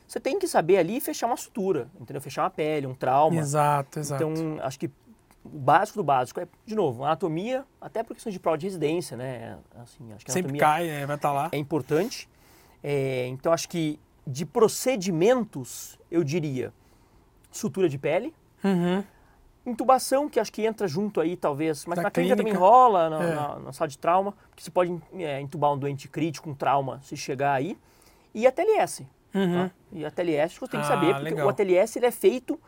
você 0.09 0.19
tem 0.19 0.39
que 0.39 0.47
saber 0.49 0.79
ali 0.79 1.01
fechar 1.01 1.27
uma 1.27 1.37
sutura, 1.37 1.89
entendeu? 2.01 2.21
Fechar 2.23 2.45
uma 2.45 2.51
pele, 2.51 2.87
um 2.87 2.95
trauma. 2.95 3.39
Exato, 3.41 3.99
exato. 3.99 4.23
Então, 4.25 4.59
acho 4.65 4.79
que 4.79 4.87
o 5.45 5.59
básico 5.59 5.99
do 5.99 6.05
básico 6.05 6.41
é, 6.41 6.47
de 6.65 6.75
novo, 6.75 7.05
anatomia, 7.05 7.65
até 7.81 8.03
por 8.03 8.15
questões 8.15 8.33
de 8.33 8.39
prova 8.41 8.57
de 8.57 8.67
residência, 8.67 9.17
né? 9.17 9.59
Assim, 9.83 10.13
acho 10.15 10.25
que 10.25 10.33
Sempre 10.33 10.57
cai, 10.57 10.89
é, 10.89 11.05
vai 11.05 11.17
estar 11.17 11.33
lá. 11.33 11.49
é 11.53 11.59
importante. 11.59 12.29
É, 12.83 13.27
então, 13.29 13.53
acho 13.53 13.69
que 13.69 13.99
de 14.27 14.45
procedimentos, 14.47 15.99
eu 16.11 16.23
diria 16.25 16.73
sutura 17.51 17.89
de 17.89 17.97
pele, 17.99 18.35
Uhum. 18.65 19.03
intubação, 19.65 20.29
que 20.29 20.39
acho 20.39 20.53
que 20.53 20.65
entra 20.65 20.87
junto 20.87 21.21
aí, 21.21 21.37
talvez, 21.37 21.87
mas 21.87 21.97
Da 21.97 22.03
na 22.05 22.11
clínica, 22.11 22.37
também 22.37 22.53
clínica. 22.53 22.59
rola, 22.71 23.11
na, 23.11 23.23
É. 23.25 23.35
na- 23.35 23.59
na 23.61 23.73
sala 23.73 23.89
de 23.89 23.99
trauma, 23.99 24.33
porque 24.51 24.63
você 24.63 24.71
pode 24.71 24.95
é, 25.15 25.41
intubar 25.41 25.73
um 25.73 25.79
doente 25.79 26.09
crítico, 26.09 26.49
um 26.51 26.55
trauma, 26.55 27.01
se 27.03 27.17
chegar 27.17 27.53
aí. 27.55 27.77
E 28.35 28.47
a 28.47 28.53
TLS. 28.53 29.07
Uhum. 29.35 29.69
Tá? 29.69 29.71
E 29.93 30.05
a 30.05 30.11
TLS 30.11 30.59
você 30.59 30.71
tem 30.73 30.81
que 30.81 30.87
Ah, 30.87 30.89
saber, 30.89 31.15
porque 31.15 31.25
legal. 31.35 31.47
o 31.47 31.49
ATLS 31.51 31.99
ele 31.99 32.07
é 32.07 32.11
feito 32.11 32.61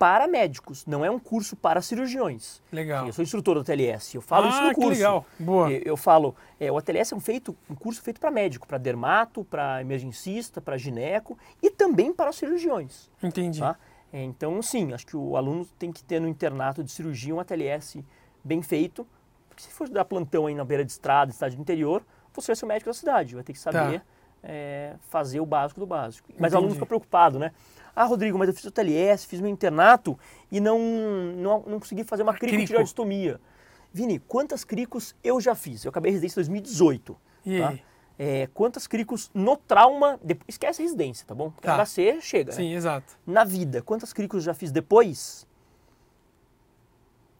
para 0.00 0.26
médicos, 0.26 0.86
não 0.86 1.04
é 1.04 1.10
um 1.10 1.18
curso 1.18 1.54
para 1.54 1.82
cirurgiões. 1.82 2.62
Legal. 2.72 3.06
Eu 3.06 3.12
sou 3.12 3.22
instrutor 3.22 3.56
do 3.56 3.62
TLS, 3.62 4.14
eu 4.14 4.22
falo 4.22 4.48
isso 4.48 4.56
ah, 4.56 4.62
no 4.62 4.68
que 4.70 4.74
curso. 4.76 4.90
legal. 4.92 5.26
Boa. 5.38 5.70
Eu, 5.70 5.82
eu 5.84 5.96
falo, 5.96 6.34
é, 6.58 6.72
o 6.72 6.78
ATLS 6.78 7.12
é 7.12 7.16
um, 7.18 7.20
feito, 7.20 7.54
um 7.68 7.74
curso 7.74 8.00
feito 8.00 8.18
para 8.18 8.30
médico, 8.30 8.66
para 8.66 8.78
dermato, 8.78 9.44
para 9.44 9.82
emergencista, 9.82 10.58
para 10.58 10.78
gineco 10.78 11.36
e 11.62 11.70
também 11.70 12.14
para 12.14 12.32
cirurgiões. 12.32 13.10
Entendi. 13.22 13.60
Tá? 13.60 13.76
É, 14.10 14.22
então, 14.22 14.62
sim, 14.62 14.90
acho 14.94 15.06
que 15.06 15.18
o 15.18 15.36
aluno 15.36 15.66
tem 15.78 15.92
que 15.92 16.02
ter 16.02 16.18
no 16.18 16.28
internato 16.28 16.82
de 16.82 16.90
cirurgia 16.90 17.34
um 17.34 17.38
ATLS 17.38 18.02
bem 18.42 18.62
feito, 18.62 19.06
porque 19.50 19.64
se 19.64 19.68
for 19.68 19.86
dar 19.86 20.06
plantão 20.06 20.46
aí 20.46 20.54
na 20.54 20.64
beira 20.64 20.82
de 20.82 20.92
estrada, 20.92 21.30
cidade 21.30 21.56
do 21.56 21.60
interior, 21.60 22.02
você 22.32 22.46
vai 22.46 22.56
ser 22.56 22.64
o 22.64 22.68
médico 22.68 22.88
da 22.88 22.94
cidade, 22.94 23.34
vai 23.34 23.44
ter 23.44 23.52
que 23.52 23.58
saber 23.58 24.02
é, 24.42 24.94
fazer 25.08 25.40
o 25.40 25.46
básico 25.46 25.80
do 25.80 25.86
básico. 25.86 26.30
Mas 26.38 26.52
o 26.52 26.56
aluno 26.56 26.70
Entendi. 26.70 26.78
fica 26.78 26.86
preocupado, 26.86 27.38
né? 27.38 27.52
Ah, 27.94 28.04
Rodrigo, 28.04 28.38
mas 28.38 28.48
eu 28.48 28.54
fiz 28.54 28.64
o 28.64 28.70
TLS, 28.70 29.26
fiz 29.26 29.40
meu 29.40 29.50
internato 29.50 30.18
e 30.50 30.60
não, 30.60 30.78
não, 30.78 31.62
não 31.66 31.80
consegui 31.80 32.04
fazer 32.04 32.22
uma 32.22 32.32
Crico. 32.34 32.54
cricotireoidostomia. 32.54 33.40
Vini, 33.92 34.18
quantas 34.20 34.62
cricos 34.64 35.14
eu 35.22 35.40
já 35.40 35.54
fiz? 35.54 35.84
Eu 35.84 35.88
acabei 35.90 36.10
a 36.10 36.12
residência 36.12 36.38
em 36.40 36.42
2018. 36.44 37.16
E 37.44 37.58
tá? 37.60 37.78
É, 38.18 38.46
quantas 38.52 38.86
cricos 38.86 39.30
no 39.32 39.56
trauma, 39.56 40.20
depois, 40.22 40.44
esquece 40.48 40.82
a 40.82 40.84
residência, 40.84 41.26
tá 41.26 41.34
bom? 41.34 41.50
Porque 41.50 41.66
Tá. 41.66 41.74
HC 41.84 42.20
chega, 42.20 42.50
né? 42.52 42.56
Sim, 42.56 42.74
exato. 42.74 43.18
Na 43.26 43.44
vida, 43.44 43.80
quantas 43.82 44.12
cricos 44.12 44.36
eu 44.36 44.42
já 44.42 44.54
fiz 44.54 44.70
depois? 44.70 45.46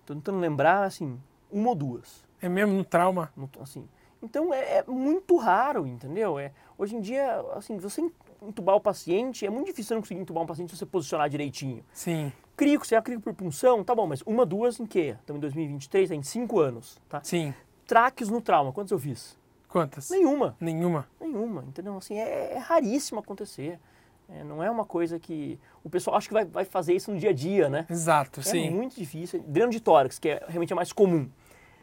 Tô 0.07 0.14
tentando 0.14 0.38
lembrar, 0.38 0.85
assim, 0.85 1.21
uma 1.52 1.69
ou 1.69 1.75
duas. 1.75 2.25
É 2.40 2.49
mesmo 2.49 2.73
no 2.73 2.85
trauma. 2.85 3.30
tô- 3.52 3.61
Assim. 3.62 3.87
Então 4.23 4.52
é, 4.52 4.78
é 4.78 4.85
muito 4.87 5.37
raro, 5.37 5.87
entendeu? 5.87 6.38
É, 6.38 6.52
hoje 6.76 6.97
em 6.97 7.00
dia, 7.00 7.40
assim, 7.54 7.76
você 7.78 8.02
entubar 8.43 8.77
o 8.77 8.81
paciente, 8.81 9.45
é 9.47 9.51
muito 9.51 9.67
difícil 9.67 9.89
você 9.89 9.95
não 9.95 10.01
conseguir 10.03 10.21
entubar 10.21 10.43
um 10.43 10.47
paciente 10.47 10.71
se 10.71 10.79
você 10.79 10.87
posicionar 10.87 11.29
direitinho. 11.29 11.85
Sim, 11.93 12.33
Crico, 12.57 12.87
você 12.87 12.95
é 12.95 13.01
crico 13.01 13.23
por 13.23 13.33
punção, 13.33 13.83
tá 13.83 13.95
bom, 13.95 14.07
mas 14.07 14.23
uma, 14.27 14.45
duas 14.45 14.79
em 14.79 14.85
quê? 14.85 15.17
Estamos 15.19 15.39
em 15.39 15.41
2023, 15.41 16.11
tem 16.11 16.23
cinco 16.23 16.61
anos, 16.61 17.01
tá? 17.09 17.21
sim. 17.23 17.55
Traques 17.87 18.29
no 18.29 18.41
trauma, 18.41 18.73
quantos 18.73 18.93
eu 18.93 18.99
fiz? 18.99 19.37
Quantas? 19.69 20.11
Nenhuma. 20.11 20.57
Nenhuma. 20.61 21.09
Nenhuma, 21.21 21.65
entendeu? 21.67 21.97
Assim, 21.97 22.17
é, 22.19 22.53
é 22.53 22.59
raríssimo 22.59 23.19
acontecer. 23.19 23.81
É, 24.29 24.45
não 24.45 24.63
é 24.63 24.71
uma 24.71 24.85
coisa 24.85 25.19
que 25.19 25.59
o 25.83 25.91
pessoal 25.91 26.17
acha 26.17 26.29
que 26.29 26.35
vai, 26.35 26.45
vai 26.45 26.65
fazer 26.65 26.95
isso 26.95 27.11
no 27.11 27.19
dia 27.19 27.31
a 27.31 27.33
dia, 27.33 27.69
né? 27.69 27.87
Exato, 27.91 28.41
É 28.41 28.43
sim. 28.45 28.71
muito 28.71 28.95
difícil. 28.95 29.43
Dreno 29.47 29.73
de 29.73 29.81
tórax, 29.81 30.19
que 30.19 30.29
é 30.29 30.45
realmente 30.47 30.73
é 30.73 30.77
mais 30.77 30.93
comum. 30.93 31.29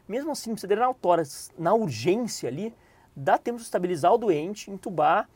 Mesmo 0.07 0.31
assim, 0.31 0.55
você 0.55 0.65
drenar 0.67 0.89
o 0.89 0.93
tórax 0.93 1.51
na 1.57 1.73
urgência 1.73 2.47
ali, 2.47 2.73
dá 3.15 3.37
tempo 3.37 3.57
de 3.57 3.63
estabilizar 3.63 4.13
o 4.13 4.17
doente, 4.17 4.71
entubar, 4.71 5.27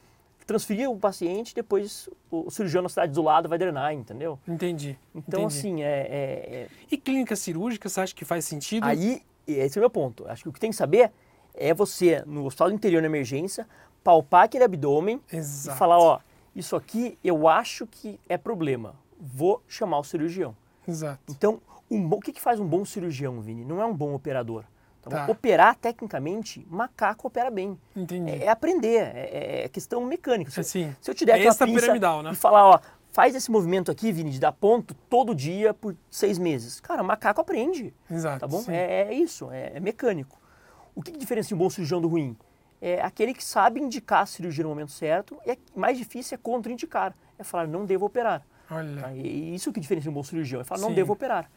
transferir 0.52 0.90
o 0.92 0.98
paciente, 0.98 1.56
depois 1.56 2.10
o, 2.30 2.52
cirurgião 2.52 2.84
na 2.84 2.90
cidade 2.90 3.14
do 3.14 3.22
lado 3.22 3.48
vai 3.48 3.58
drenar, 3.58 3.94
entendeu? 3.94 4.38
Entendi. 4.48 4.98
Então, 5.16 5.44
entendi. 5.44 5.60
assim, 5.60 5.82
é, 5.84 5.88
é- 5.88 6.54
é- 6.64 6.68
E 6.92 6.98
clínica 6.98 7.36
cirúrgica, 7.36 7.88
você 7.88 8.02
acha 8.02 8.14
que 8.14 8.26
faz 8.26 8.44
sentido? 8.46 8.86
aí, 8.86 9.22
esse 9.48 9.78
é 9.78 9.80
o 9.80 9.84
meu 9.84 9.90
ponto. 9.90 10.28
Acho 10.28 10.44
que 10.44 10.50
o 10.50 10.54
que 10.54 10.60
tem 10.60 10.70
que 10.72 10.76
saber 10.76 11.12
é 11.54 11.74
você, 11.74 12.22
no 12.26 12.46
hospital 12.46 12.70
do 12.70 12.76
interior 12.76 13.02
na 13.02 13.08
emergência, 13.08 13.66
palpar 14.04 14.44
aquele 14.44 14.64
abdômen, 14.64 15.22
Exato. 15.32 15.76
e 15.76 15.80
falar, 15.80 16.00
ó, 16.00 16.20
isso 16.56 16.76
aqui 16.76 17.18
eu 17.24 17.48
acho 17.48 17.88
que 17.88 18.20
é 18.28 18.38
problema. 18.38 18.94
Vou 19.20 19.62
chamar 19.68 20.00
o 20.00 20.04
cirurgião. 20.04 20.56
Exato. 20.88 21.20
Então, 21.30 21.62
um 21.90 22.08
o 22.12 22.20
que, 22.20 22.34
que 22.34 22.42
faz 22.42 22.60
um 22.60 22.66
bom 22.68 22.84
cirurgião, 22.84 23.40
Vini? 23.42 23.64
Não 23.64 23.82
é 23.82 23.86
um 23.86 23.96
bom 23.96 24.14
operador. 24.14 24.66
Bom? 25.10 25.16
Tá. 25.16 25.26
Operar, 25.30 25.76
tecnicamente, 25.76 26.66
macaco 26.70 27.28
opera 27.28 27.50
bem. 27.50 27.80
Entendi. 27.96 28.32
É, 28.32 28.46
é 28.46 28.50
aprender, 28.50 29.12
é, 29.16 29.64
é 29.64 29.70
questão 29.70 30.06
mecânica. 30.06 30.52
Se, 30.52 30.60
Assim, 30.60 30.96
se 31.02 31.10
eu 31.10 31.16
te 31.16 31.26
der 31.26 31.34
aqui 31.34 31.46
uma 31.46 31.52
extrapiramidal, 31.52 32.18
pinça 32.18 32.30
né? 32.30 32.34
e 32.34 32.36
falar, 32.36 32.66
ó, 32.68 32.80
faz 33.12 33.36
esse 33.36 33.50
movimento 33.50 33.92
aqui, 33.92 34.12
Vini, 34.12 34.32
de 34.32 34.40
dar 34.40 34.52
ponto 34.52 34.94
todo 35.10 35.34
dia 35.34 35.74
por 35.74 35.96
seis 36.10 36.38
meses. 36.38 36.80
Cara, 36.80 37.02
macaco 37.04 37.42
aprende. 37.42 37.94
Exato. 38.10 38.40
Tá 38.40 38.48
bom? 38.48 38.64
É, 38.68 39.10
é 39.10 39.14
isso, 39.14 39.52
é, 39.52 39.74
é 39.76 39.80
mecânico. 39.80 40.40
O 40.94 41.02
que, 41.02 41.12
que 41.12 41.18
diferencia 41.18 41.56
um 41.56 41.60
bom 41.60 41.70
cirurgião 41.70 42.02
do 42.02 42.08
ruim? 42.08 42.38
É 42.82 43.02
aquele 43.02 43.34
que 43.34 43.44
sabe 43.44 43.80
indicar 43.80 44.24
a 44.24 44.26
cirurgia 44.26 44.64
no 44.64 44.70
momento 44.70 44.92
certo 44.92 45.38
e 45.46 45.52
é, 45.52 45.58
mais 45.76 45.98
difícil 45.98 46.36
é 46.36 46.38
contraindicar. 46.38 47.16
É 47.38 47.44
falar, 47.44 47.68
não 47.68 47.86
devo 47.86 48.06
operar. 48.06 48.46
Olha. 48.70 49.02
Tá? 49.02 49.14
E 49.14 49.52
é 49.52 49.56
isso 49.56 49.72
que 49.72 49.80
diferencia 49.80 50.10
um 50.10 50.14
bom 50.14 50.24
cirurgião. 50.24 50.62
É 50.62 50.64
falar, 50.64 50.82
não 50.82 50.90
Sim. 50.90 50.96
devo 50.96 51.14
operar. 51.14 51.50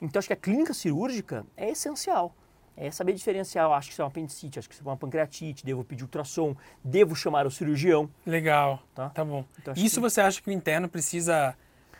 Então, 0.00 0.18
acho 0.18 0.28
que 0.28 0.34
a 0.34 0.36
clínica 0.36 0.72
cirúrgica 0.72 1.44
é 1.56 1.70
essencial. 1.70 2.34
É 2.80 2.90
saber 2.92 3.12
diferenciar, 3.12 3.64
eu 3.66 3.72
acho 3.72 3.88
que 3.88 3.92
isso 3.92 4.00
é 4.02 4.04
uma 4.04 4.08
apendicite, 4.10 4.58
acho 4.58 4.68
que 4.68 4.74
isso 4.74 4.84
é 4.84 4.88
uma 4.88 4.96
pancreatite, 4.96 5.64
devo 5.64 5.82
pedir 5.82 6.04
ultrassom, 6.04 6.54
devo 6.84 7.16
chamar 7.16 7.44
o 7.46 7.50
cirurgião. 7.50 8.08
Legal. 8.24 8.80
Tá. 8.94 9.08
Tá, 9.10 9.24
bom. 9.24 9.44
Então, 9.60 9.74
Isso 9.76 9.96
que- 9.96 10.00
você 10.02 10.20
acha 10.20 10.40
que 10.40 10.48
o 10.48 10.52
interno 10.52 10.88
precisa 10.88 11.56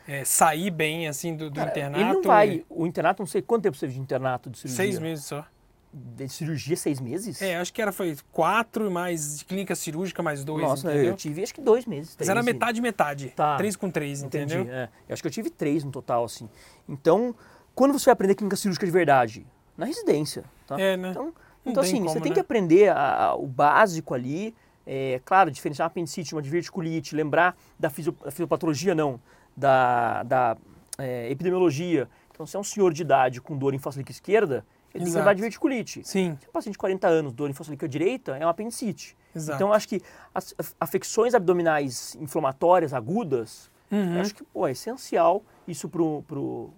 é, 0.06 0.24
sair 0.24 0.70
bem, 0.70 1.08
assim, 1.08 1.34
do, 1.36 1.50
do 1.50 1.56
Cara, 1.56 1.70
internato? 1.70 2.00
Ele 2.04 2.12
não 2.12 2.22
vai, 2.22 2.64
o 2.70 2.86
internato, 2.86 3.20
não 3.20 3.26
sei 3.26 3.42
quanto 3.42 3.64
tempo 3.64 3.76
você 3.76 3.80
teve 3.86 3.94
de 3.94 4.00
internato 4.00 4.48
de 4.48 4.56
cirurgia. 4.58 4.76
Seis 4.84 4.98
meses 5.00 5.24
só. 5.24 5.44
De 5.92 6.28
cirurgia, 6.28 6.76
seis 6.76 7.00
meses? 7.00 7.42
É, 7.42 7.56
acho 7.56 7.72
que 7.72 7.82
era, 7.82 7.90
foi 7.90 8.16
quatro 8.30 8.90
mais 8.90 9.38
de 9.38 9.44
clínica 9.46 9.74
cirúrgica 9.74 10.22
mais 10.22 10.44
dois, 10.44 10.62
Nossa, 10.62 10.88
entendeu? 10.92 11.10
eu 11.10 11.16
tive 11.16 11.42
acho 11.42 11.52
que 11.52 11.60
dois 11.60 11.86
meses. 11.86 12.10
Mas 12.10 12.16
três, 12.16 12.28
era 12.28 12.40
e- 12.40 12.42
metade, 12.44 12.80
metade. 12.80 13.28
Tá. 13.34 13.56
Três 13.56 13.74
com 13.74 13.90
três, 13.90 14.22
Entendi. 14.22 14.54
entendeu? 14.54 14.72
É. 14.72 14.88
Eu 15.08 15.12
acho 15.14 15.22
que 15.22 15.26
eu 15.26 15.32
tive 15.32 15.50
três 15.50 15.82
no 15.82 15.90
total, 15.90 16.24
assim. 16.24 16.48
Então, 16.88 17.34
quando 17.74 17.92
você 17.98 18.04
vai 18.06 18.12
aprender 18.12 18.34
clínica 18.34 18.54
cirúrgica 18.56 18.86
de 18.86 18.92
verdade? 18.92 19.46
Na 19.78 19.86
residência, 19.86 20.44
tá? 20.66 20.78
É, 20.78 20.96
né? 20.96 21.10
Então, 21.12 21.32
então 21.64 21.82
tem 21.82 21.90
assim, 21.92 21.98
como, 22.02 22.08
você 22.10 22.20
tem 22.20 22.30
né? 22.30 22.34
que 22.34 22.40
aprender 22.40 22.88
a- 22.88 23.26
a- 23.28 23.34
o 23.36 23.46
básico 23.46 24.12
ali. 24.12 24.54
É, 24.90 25.20
claro, 25.24 25.50
diferenciar 25.50 25.84
uma 25.84 25.90
apendicite, 25.90 26.34
uma 26.34 26.40
diverticulite, 26.42 27.14
lembrar 27.14 27.56
da, 27.78 27.88
fisio, 27.90 28.12
da 28.24 28.30
fisiopatologia, 28.30 28.94
não, 28.94 29.20
da, 29.56 30.22
da 30.24 30.56
é, 30.98 31.30
epidemiologia. 31.30 32.08
Então, 32.32 32.46
se 32.46 32.56
é 32.56 32.58
um 32.58 32.64
senhor 32.64 32.92
de 32.92 33.02
idade 33.02 33.40
com 33.40 33.56
dor 33.56 33.74
em 33.74 33.78
face 33.78 33.98
líquica 33.98 34.12
esquerda, 34.12 34.56
ele 34.56 34.64
tem 34.92 35.02
que 35.02 35.08
Exato. 35.08 35.18
lembrar 35.18 35.32
de 35.34 35.36
diverticulite. 35.38 36.02
Sim, 36.04 36.36
Se 36.40 36.46
é 36.46 36.48
um 36.48 36.52
paciente 36.52 36.72
de 36.72 36.78
40 36.78 37.06
anos, 37.06 37.32
dor 37.34 37.50
em 37.50 37.52
face 37.52 37.70
líquica 37.70 37.86
direita, 37.88 38.36
é 38.36 38.44
uma 38.44 38.50
apendicite. 38.50 39.14
exato. 39.36 39.56
Então, 39.56 39.72
acho 39.74 39.86
que 39.88 40.00
as 40.34 40.54
afecções 40.80 41.34
abdominais 41.34 42.16
inflamatórias 42.18 42.94
agudas, 42.94 43.70
Uhum. 43.92 44.14
eu 44.16 44.20
acho 44.22 44.34
que 44.34 44.42
pô, 44.44 44.66
é 44.66 44.72
essencial 44.72 45.42
isso 45.66 45.86
para 45.88 46.02
um 46.02 46.72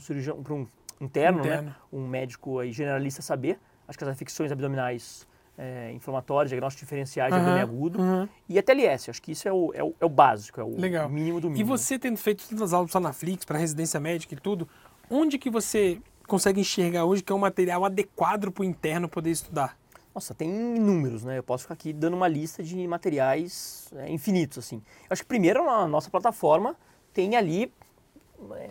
cirurgião, 0.00 0.40
para 0.42 0.54
um 0.54 0.66
interno, 1.00 1.40
Interno. 1.40 1.68
né? 1.70 1.76
um 1.92 2.06
médico 2.06 2.58
aí, 2.58 2.72
generalista 2.72 3.22
saber. 3.22 3.58
Acho 3.86 3.98
que 3.98 4.04
as 4.04 4.10
afecções 4.10 4.50
abdominais 4.50 5.26
é, 5.58 5.92
inflamatórias, 5.92 6.50
diagnósticos 6.50 6.80
diferenciais 6.86 7.32
de 7.32 7.38
Aham, 7.38 7.46
abdômen 7.52 7.62
agudo 7.62 8.00
uhum. 8.00 8.28
e 8.48 8.58
a 8.58 8.62
TLS. 8.62 9.10
Acho 9.10 9.22
que 9.22 9.32
isso 9.32 9.48
é 9.48 9.52
o, 9.52 9.72
é 9.74 9.82
o, 9.82 9.94
é 10.00 10.04
o 10.04 10.08
básico, 10.08 10.60
é 10.60 10.64
o 10.64 10.78
Legal. 10.78 11.08
mínimo 11.08 11.40
do 11.40 11.48
E 11.48 11.50
mínimo. 11.50 11.68
você 11.68 11.98
tendo 11.98 12.16
feito 12.16 12.48
tantas 12.48 12.72
aulas 12.72 12.90
só 12.90 13.00
na 13.00 13.12
Flix, 13.12 13.44
para 13.44 13.58
residência 13.58 13.98
médica 14.00 14.34
e 14.34 14.38
tudo, 14.38 14.68
onde 15.08 15.38
que 15.38 15.48
você 15.48 16.00
consegue 16.26 16.60
enxergar 16.60 17.04
hoje 17.04 17.22
que 17.22 17.32
é 17.32 17.36
um 17.36 17.38
material 17.38 17.84
adequado 17.84 18.50
para 18.50 18.62
o 18.62 18.64
interno 18.64 19.08
poder 19.08 19.30
estudar? 19.30 19.78
Nossa, 20.14 20.34
tem 20.34 20.48
inúmeros, 20.76 21.24
né? 21.24 21.38
Eu 21.38 21.42
posso 21.42 21.64
ficar 21.64 21.74
aqui 21.74 21.92
dando 21.92 22.14
uma 22.14 22.26
lista 22.26 22.62
de 22.62 22.86
materiais 22.88 23.88
é, 23.96 24.10
infinitos, 24.10 24.58
assim. 24.58 24.76
Eu 25.02 25.08
acho 25.10 25.22
que 25.22 25.28
primeiro 25.28 25.64
na 25.64 25.86
nossa 25.86 26.10
plataforma 26.10 26.74
tem 27.12 27.36
ali 27.36 27.70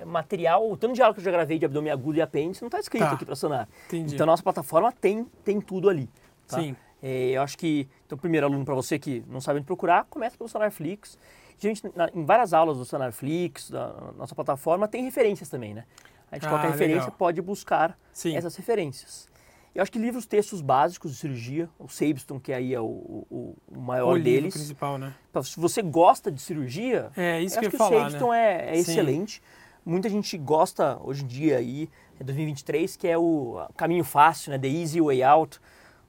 material, 0.05 0.69
o 0.69 0.77
tanto 0.77 0.93
de 0.93 1.01
aula 1.01 1.13
que 1.13 1.19
eu 1.19 1.23
já 1.23 1.31
gravei 1.31 1.57
de 1.59 1.65
abdômen 1.65 1.91
agudo 1.91 2.17
e 2.17 2.21
apêndice 2.21 2.61
não 2.61 2.67
está 2.67 2.79
escrito 2.79 3.03
Tá. 3.03 3.11
aqui 3.13 3.25
para 3.25 3.35
Sonar. 3.35 3.67
Entendi. 3.87 4.13
Então 4.15 4.23
a 4.25 4.27
nossa 4.27 4.43
plataforma 4.43 4.91
tem, 4.91 5.25
tem 5.43 5.59
tudo 5.61 5.89
ali. 5.89 6.09
Tá? 6.47 6.59
Sim. 6.59 6.75
É, 7.01 7.31
eu 7.31 7.41
acho 7.41 7.57
que, 7.57 7.87
então, 8.05 8.17
primeiro 8.17 8.47
aluno 8.47 8.63
para 8.65 8.73
você 8.73 8.97
que 8.97 9.23
não 9.27 9.39
sabe 9.41 9.57
onde 9.59 9.65
procurar, 9.65 10.05
começa 10.05 10.37
pelo 10.37 10.49
Sonarflix. 10.49 11.17
Gente, 11.57 11.83
na- 11.95 12.09
em 12.13 12.25
várias 12.25 12.53
aulas 12.53 12.77
do 12.77 12.85
Sonarflix, 12.85 13.69
da 13.69 13.93
nossa 14.17 14.33
plataforma, 14.33 14.87
tem 14.87 15.03
referências 15.03 15.49
também, 15.49 15.73
né? 15.73 15.85
A 16.31 16.35
gente 16.35 16.47
Ah, 16.47 16.49
coloca 16.49 16.67
referência, 16.67 17.03
legal. 17.05 17.15
pode 17.17 17.41
buscar 17.41 17.97
Sim. 18.11 18.35
essas 18.35 18.55
referências. 18.55 19.29
Eu 19.75 19.81
acho 19.81 19.91
que 19.91 19.99
livros, 19.99 20.25
textos 20.25 20.61
básicos 20.61 21.11
de 21.11 21.17
cirurgia, 21.17 21.69
o 21.77 21.89
Sabiston, 21.89 22.39
que 22.39 22.53
aí 22.53 22.73
é 22.73 22.79
o, 22.79 22.85
o, 22.85 23.57
o 23.67 23.79
maior 23.81 24.11
o 24.13 24.15
livro 24.15 24.23
deles. 24.23 24.53
principal, 24.53 24.97
né? 24.97 25.13
Se 25.43 25.59
você 25.59 25.81
gosta 25.81 26.31
de 26.31 26.41
cirurgia, 26.41 27.11
É, 27.15 27.41
isso 27.41 27.57
eu 27.57 27.59
que 27.59 27.65
acho 27.67 27.75
eu 27.75 27.79
que 27.79 27.83
ia 27.83 27.85
o 27.85 27.89
falar, 27.89 28.09
Sabiston 28.09 28.31
né? 28.33 28.39
é, 28.39 28.69
é 28.69 28.77
excelente. 28.77 29.41
Muita 29.85 30.09
gente 30.09 30.37
gosta 30.37 30.97
hoje 31.03 31.23
em 31.25 31.27
dia 31.27 31.57
aí, 31.57 31.89
é 32.19 32.23
2023, 32.23 32.95
que 32.95 33.05
é 33.07 33.17
o 33.17 33.67
caminho 33.75 34.05
fácil, 34.05 34.51
né? 34.51 34.57
The 34.57 34.67
Easy 34.69 35.01
Way 35.01 35.21
Out. 35.23 35.59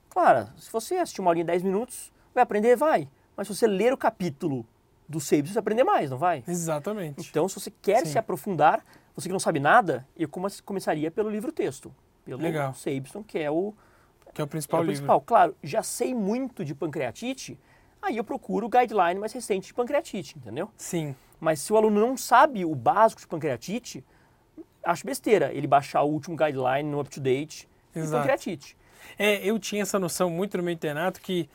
Claro, 0.08 0.48
se 0.56 0.70
você 0.70 0.94
assistir 0.94 1.20
uma 1.20 1.30
aulinha 1.30 1.44
de 1.44 1.48
10 1.50 1.62
minutos, 1.64 2.12
vai 2.32 2.42
aprender, 2.44 2.76
vai. 2.76 3.08
Mas 3.36 3.48
se 3.48 3.54
você 3.54 3.66
ler 3.66 3.92
o 3.92 3.96
capítulo 3.96 4.64
do 5.08 5.18
Sabiston, 5.20 5.48
você 5.48 5.54
vai 5.54 5.60
aprender 5.60 5.84
mais, 5.84 6.08
não 6.08 6.18
vai? 6.18 6.44
Exatamente. 6.46 7.28
Então, 7.28 7.48
se 7.48 7.58
você 7.60 7.70
quer 7.82 8.06
Sim. 8.06 8.12
se 8.12 8.18
aprofundar, 8.18 8.84
você 9.14 9.28
que 9.28 9.32
não 9.32 9.40
sabe 9.40 9.58
nada, 9.58 10.06
eu 10.16 10.28
come- 10.28 10.48
começaria 10.64 11.10
pelo 11.10 11.28
livro 11.28 11.50
texto, 11.52 11.92
pelo 12.26 12.42
Legal. 12.42 12.74
Sabiston, 12.74 13.22
que 13.22 13.38
é 13.38 13.50
o, 13.50 13.72
Que 14.34 14.40
é 14.40 14.44
o 14.44 14.46
é 14.46 14.48
principal 14.48 14.80
o 14.80 14.82
livro. 14.82 14.96
principal. 14.96 15.20
Claro, 15.22 15.56
já 15.62 15.82
sei 15.82 16.14
muito 16.14 16.64
de 16.64 16.74
pancreatite, 16.74 17.58
aí 18.02 18.16
eu 18.16 18.24
procuro 18.24 18.66
o 18.66 18.68
guideline 18.68 19.18
mais 19.18 19.32
recente 19.32 19.68
de 19.68 19.74
pancreatite, 19.74 20.36
entendeu? 20.36 20.70
Sim. 20.76 21.14
Mas 21.40 21.60
se 21.60 21.72
o 21.72 21.76
aluno 21.76 22.00
não 22.00 22.16
sabe 22.16 22.64
o 22.64 22.74
básico 22.74 23.20
de 23.20 23.26
pancreatite, 23.26 24.04
acho 24.82 25.06
besteira 25.06 25.52
ele 25.52 25.66
baixar 25.66 26.02
o 26.02 26.10
último 26.10 26.36
guideline 26.36 26.88
no 26.90 27.00
up-to-date 27.00 27.68
de 27.94 28.08
pancreatite. 28.10 28.76
É, 29.18 29.46
eu 29.46 29.58
tinha 29.58 29.82
essa 29.82 29.98
noção 29.98 30.28
muito 30.28 30.56
no 30.56 30.62
meu 30.62 30.72
internato 30.72 31.20
que 31.20 31.48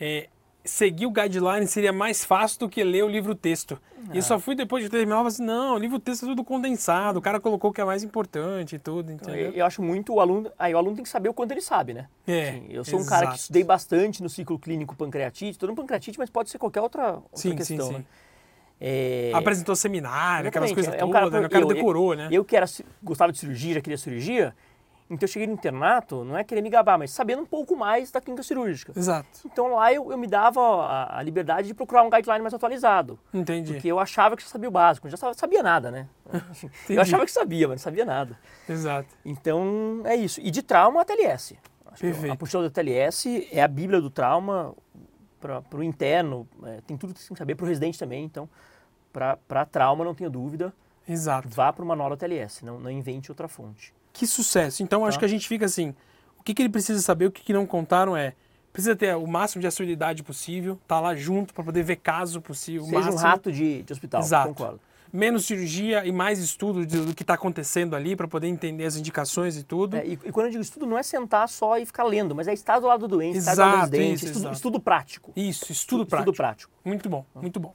é, 0.00 0.28
seguir 0.64 1.06
o 1.06 1.10
guideline 1.10 1.66
seria 1.66 1.92
mais 1.92 2.24
fácil 2.24 2.60
do 2.60 2.68
que 2.68 2.82
ler 2.82 3.04
o 3.04 3.08
livro-texto. 3.08 3.78
E 4.12 4.16
eu 4.18 4.22
só 4.22 4.38
fui 4.38 4.54
depois 4.54 4.84
de 4.84 4.90
terminar, 4.90 5.16
eu 5.16 5.18
falei 5.18 5.28
assim, 5.28 5.44
não, 5.44 5.74
o 5.74 5.78
livro-texto 5.78 6.24
é 6.24 6.28
tudo 6.28 6.44
condensado, 6.44 7.18
o 7.18 7.22
cara 7.22 7.40
colocou 7.40 7.70
o 7.70 7.72
que 7.72 7.80
é 7.80 7.84
mais 7.84 8.02
importante 8.02 8.76
e 8.76 8.78
tudo, 8.78 9.10
Então, 9.10 9.30
entendeu? 9.30 9.50
eu, 9.50 9.56
eu 9.56 9.66
acho 9.66 9.82
muito 9.82 10.12
o 10.14 10.20
aluno. 10.20 10.50
Aí 10.58 10.74
o 10.74 10.78
aluno 10.78 10.94
tem 10.96 11.02
que 11.02 11.08
saber 11.08 11.28
o 11.28 11.34
quanto 11.34 11.52
ele 11.52 11.60
sabe, 11.62 11.94
né? 11.94 12.06
É, 12.26 12.48
Assim, 12.50 12.66
eu 12.70 12.84
sou 12.84 13.00
um 13.00 13.04
cara 13.04 13.22
que 13.22 13.32
exato. 13.32 13.40
estudei 13.42 13.64
bastante 13.64 14.22
no 14.22 14.28
ciclo 14.28 14.58
clínico 14.58 14.94
pancreatite, 14.94 15.58
todo 15.58 15.74
pancreatite, 15.74 16.18
mas 16.18 16.30
pode 16.30 16.50
ser 16.50 16.58
qualquer 16.58 16.80
outra, 16.80 17.14
outra 17.14 17.30
Sim, 17.34 17.50
sim, 17.52 17.56
questão, 17.56 17.88
sim. 17.88 17.94
né? 17.94 18.04
É, 18.80 19.30
Apresentou 19.32 19.74
seminário, 19.76 20.48
aquelas 20.48 20.70
exatamente, 20.70 20.74
coisas 20.74 21.00
é 21.00 21.04
um 21.04 21.10
cara 21.10 21.30
né? 21.30 21.46
o 21.46 21.50
cara 21.50 21.64
eu- 21.64 21.70
eu- 21.70 21.74
decorou, 21.74 22.14
né? 22.14 22.28
Eu 22.30 22.44
que 22.44 22.56
era, 22.56 22.66
gostava 23.02 23.32
de 23.32 23.38
cirurgia, 23.38 23.74
já 23.74 23.80
queria 23.80 23.96
cirurgia, 23.96 24.54
então 25.10 25.26
eu 25.26 25.28
cheguei 25.28 25.46
no 25.46 25.52
internato, 25.52 26.24
não 26.24 26.36
é 26.36 26.42
querer 26.42 26.62
me 26.62 26.70
gabar, 26.70 26.98
mas 26.98 27.10
sabendo 27.10 27.42
um 27.42 27.46
pouco 27.46 27.76
mais 27.76 28.10
da 28.10 28.20
clínica 28.20 28.42
cirúrgica. 28.42 28.92
Exato, 28.96 29.28
Então 29.44 29.74
lá 29.74 29.92
eu, 29.92 30.10
eu 30.10 30.16
me 30.16 30.26
dava 30.26 30.60
a, 30.60 31.18
a 31.18 31.22
liberdade 31.22 31.68
de 31.68 31.74
procurar 31.74 32.02
um 32.02 32.10
guideline 32.10 32.40
mais 32.42 32.54
atualizado. 32.54 33.18
entendi. 33.32 33.74
Porque 33.74 33.88
eu 33.88 33.98
achava 34.00 34.34
que 34.36 34.42
já 34.42 34.48
sabia 34.48 34.68
o 34.68 34.72
básico, 34.72 35.08
já 35.08 35.16
sabia, 35.34 35.62
nada, 35.62 35.90
né? 35.90 36.08
Eu 36.88 37.00
achava 37.00 37.24
que 37.24 37.30
sabia, 37.30 37.68
mas 37.68 37.80
não 37.80 37.84
sabia 37.84 38.04
nada. 38.04 38.38
Exato. 38.68 39.08
Então 39.24 40.00
é 40.04 40.16
isso. 40.16 40.40
E 40.40 40.50
de 40.50 40.62
trauma, 40.62 41.02
a 41.02 41.04
TLS. 41.04 41.56
Acho 41.86 42.00
Perfeito. 42.00 42.30
a 42.30 42.34
apostila 42.34 42.62
da 42.62 42.70
TLS 42.70 43.48
é 43.52 43.62
a 43.62 43.68
bíblia 43.68 44.00
do 44.00 44.10
trauma 44.10 44.74
para 45.40 45.78
o 45.78 45.82
interno, 45.82 46.48
é, 46.64 46.80
tem 46.86 46.96
tudo 46.96 47.12
que 47.12 47.20
você 47.20 47.28
tem 47.28 47.34
que 47.34 47.38
saber, 47.38 47.54
para 47.54 47.64
o 47.64 47.68
residente 47.68 47.98
também. 47.98 48.24
Então, 48.24 48.48
para 49.12 49.64
trauma, 49.66 50.04
não 50.04 50.14
tenha 50.14 50.30
dúvida, 50.30 50.72
Exato. 51.06 51.48
vá 51.48 51.72
para 51.72 51.84
uma 51.84 51.94
nova 51.94 52.16
TLS, 52.16 52.64
não, 52.64 52.80
não 52.80 52.90
invente 52.90 53.30
outra 53.30 53.46
fonte. 53.46 53.92
Que 54.14 54.26
sucesso. 54.26 54.82
Então 54.82 55.04
acho 55.04 55.16
Tá. 55.16 55.20
que 55.20 55.24
a 55.26 55.28
gente 55.28 55.46
fica 55.46 55.66
assim, 55.66 55.94
o 56.38 56.42
que, 56.42 56.54
que 56.54 56.62
ele 56.62 56.70
precisa 56.70 57.00
saber, 57.02 57.26
o 57.26 57.30
que, 57.32 57.42
que 57.42 57.52
não 57.52 57.66
contaram 57.66 58.16
é, 58.16 58.32
precisa 58.72 58.96
ter 58.96 59.14
o 59.16 59.26
máximo 59.26 59.60
de 59.60 59.66
assiduidade 59.66 60.22
possível, 60.22 60.78
tá 60.88 60.98
lá 61.00 61.14
junto 61.14 61.52
para 61.52 61.62
poder 61.64 61.82
ver 61.82 61.96
caso 61.96 62.40
possível, 62.40 62.84
Seja 62.84 62.96
máximo. 62.98 63.14
um 63.14 63.18
rato 63.18 63.52
de, 63.52 63.82
de 63.82 63.92
hospital, 63.92 64.20
Exato. 64.22 64.48
concordo. 64.48 64.80
menos 65.12 65.44
cirurgia 65.46 66.04
e 66.04 66.10
mais 66.10 66.40
estudo 66.40 66.84
de- 66.84 67.00
do 67.00 67.14
que 67.14 67.22
está 67.22 67.34
acontecendo 67.34 67.94
ali 67.94 68.16
para 68.16 68.26
poder 68.26 68.48
entender 68.48 68.84
as 68.84 68.96
indicações 68.96 69.56
e 69.56 69.62
tudo. 69.62 69.96
É, 69.96 70.04
e, 70.04 70.12
e 70.14 70.32
quando 70.32 70.46
eu 70.46 70.50
digo 70.50 70.62
estudo, 70.62 70.86
não 70.86 70.98
é 70.98 71.04
sentar 71.04 71.48
só 71.48 71.78
e 71.78 71.86
ficar 71.86 72.02
lendo, 72.02 72.34
mas 72.34 72.48
é 72.48 72.52
estar 72.52 72.80
do 72.80 72.88
lado 72.88 73.06
do 73.06 73.08
doente, 73.16 73.38
estar 73.38 73.54
do 73.54 73.60
lado 73.60 73.74
do 73.74 73.80
residente, 73.96 74.24
isso, 74.24 74.26
estudo, 74.26 74.52
estudo 74.52 74.80
prático. 74.80 75.32
Isso, 75.36 75.70
estudo 75.70 76.04
prático. 76.04 76.30
Estudo 76.30 76.36
prático. 76.36 76.72
Muito 76.84 77.08
bom, 77.08 77.24
muito 77.36 77.60
bom. 77.60 77.72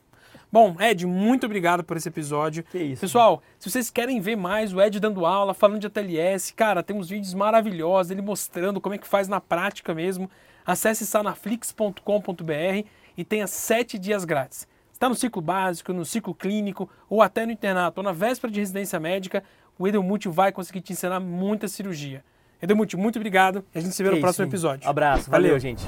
Bom, 0.51 0.75
Ed, 0.79 1.05
muito 1.05 1.45
obrigado 1.45 1.83
por 1.83 1.95
esse 1.95 2.07
episódio. 2.07 2.63
Que 2.63 2.79
isso. 2.79 3.01
Pessoal, 3.01 3.41
se 3.59 3.69
vocês 3.69 3.89
querem 3.91 4.19
ver 4.19 4.35
mais 4.35 4.73
o 4.73 4.81
Ed 4.81 4.99
dando 4.99 5.25
aula, 5.25 5.53
falando 5.53 5.79
de 5.79 5.87
ATLS, 5.87 6.53
cara, 6.55 6.81
tem 6.81 6.95
uns 6.95 7.09
vídeos 7.09 7.33
maravilhosos, 7.33 8.11
ele 8.11 8.21
mostrando 8.21 8.81
como 8.81 8.95
é 8.95 8.97
que 8.97 9.07
faz 9.07 9.27
na 9.27 9.39
prática 9.39 9.93
mesmo. 9.93 10.29
Acesse 10.65 11.05
sanaflix.com.br 11.05 12.87
e 13.17 13.23
tenha 13.23 13.47
sete 13.47 13.97
dias 13.99 14.25
grátis. 14.25 14.67
Está 14.91 15.07
no 15.07 15.15
ciclo 15.15 15.41
básico, 15.41 15.93
no 15.93 16.03
ciclo 16.03 16.33
clínico, 16.35 16.89
ou 17.09 17.21
até 17.21 17.45
no 17.45 17.51
internato, 17.51 18.01
ou 18.01 18.03
na 18.03 18.11
véspera 18.11 18.51
de 18.51 18.59
residência 18.59 18.99
médica, 18.99 19.43
o 19.77 19.87
Edelmute 19.87 20.27
vai 20.27 20.51
conseguir 20.51 20.81
te 20.81 20.91
ensinar 20.91 21.19
muita 21.19 21.67
cirurgia. 21.67 22.23
Edelmute, 22.61 22.97
muito 22.97 23.15
obrigado 23.15 23.63
e 23.73 23.77
a 23.77 23.81
gente 23.81 23.95
se 23.95 24.03
vê 24.03 24.09
Que 24.09 24.15
no 24.15 24.17
isso, 24.17 24.23
próximo 24.25 24.45
episódio. 24.45 24.89
Abraço, 24.89 25.31
valeu, 25.31 25.49
Valeu. 25.51 25.59
gente. 25.59 25.83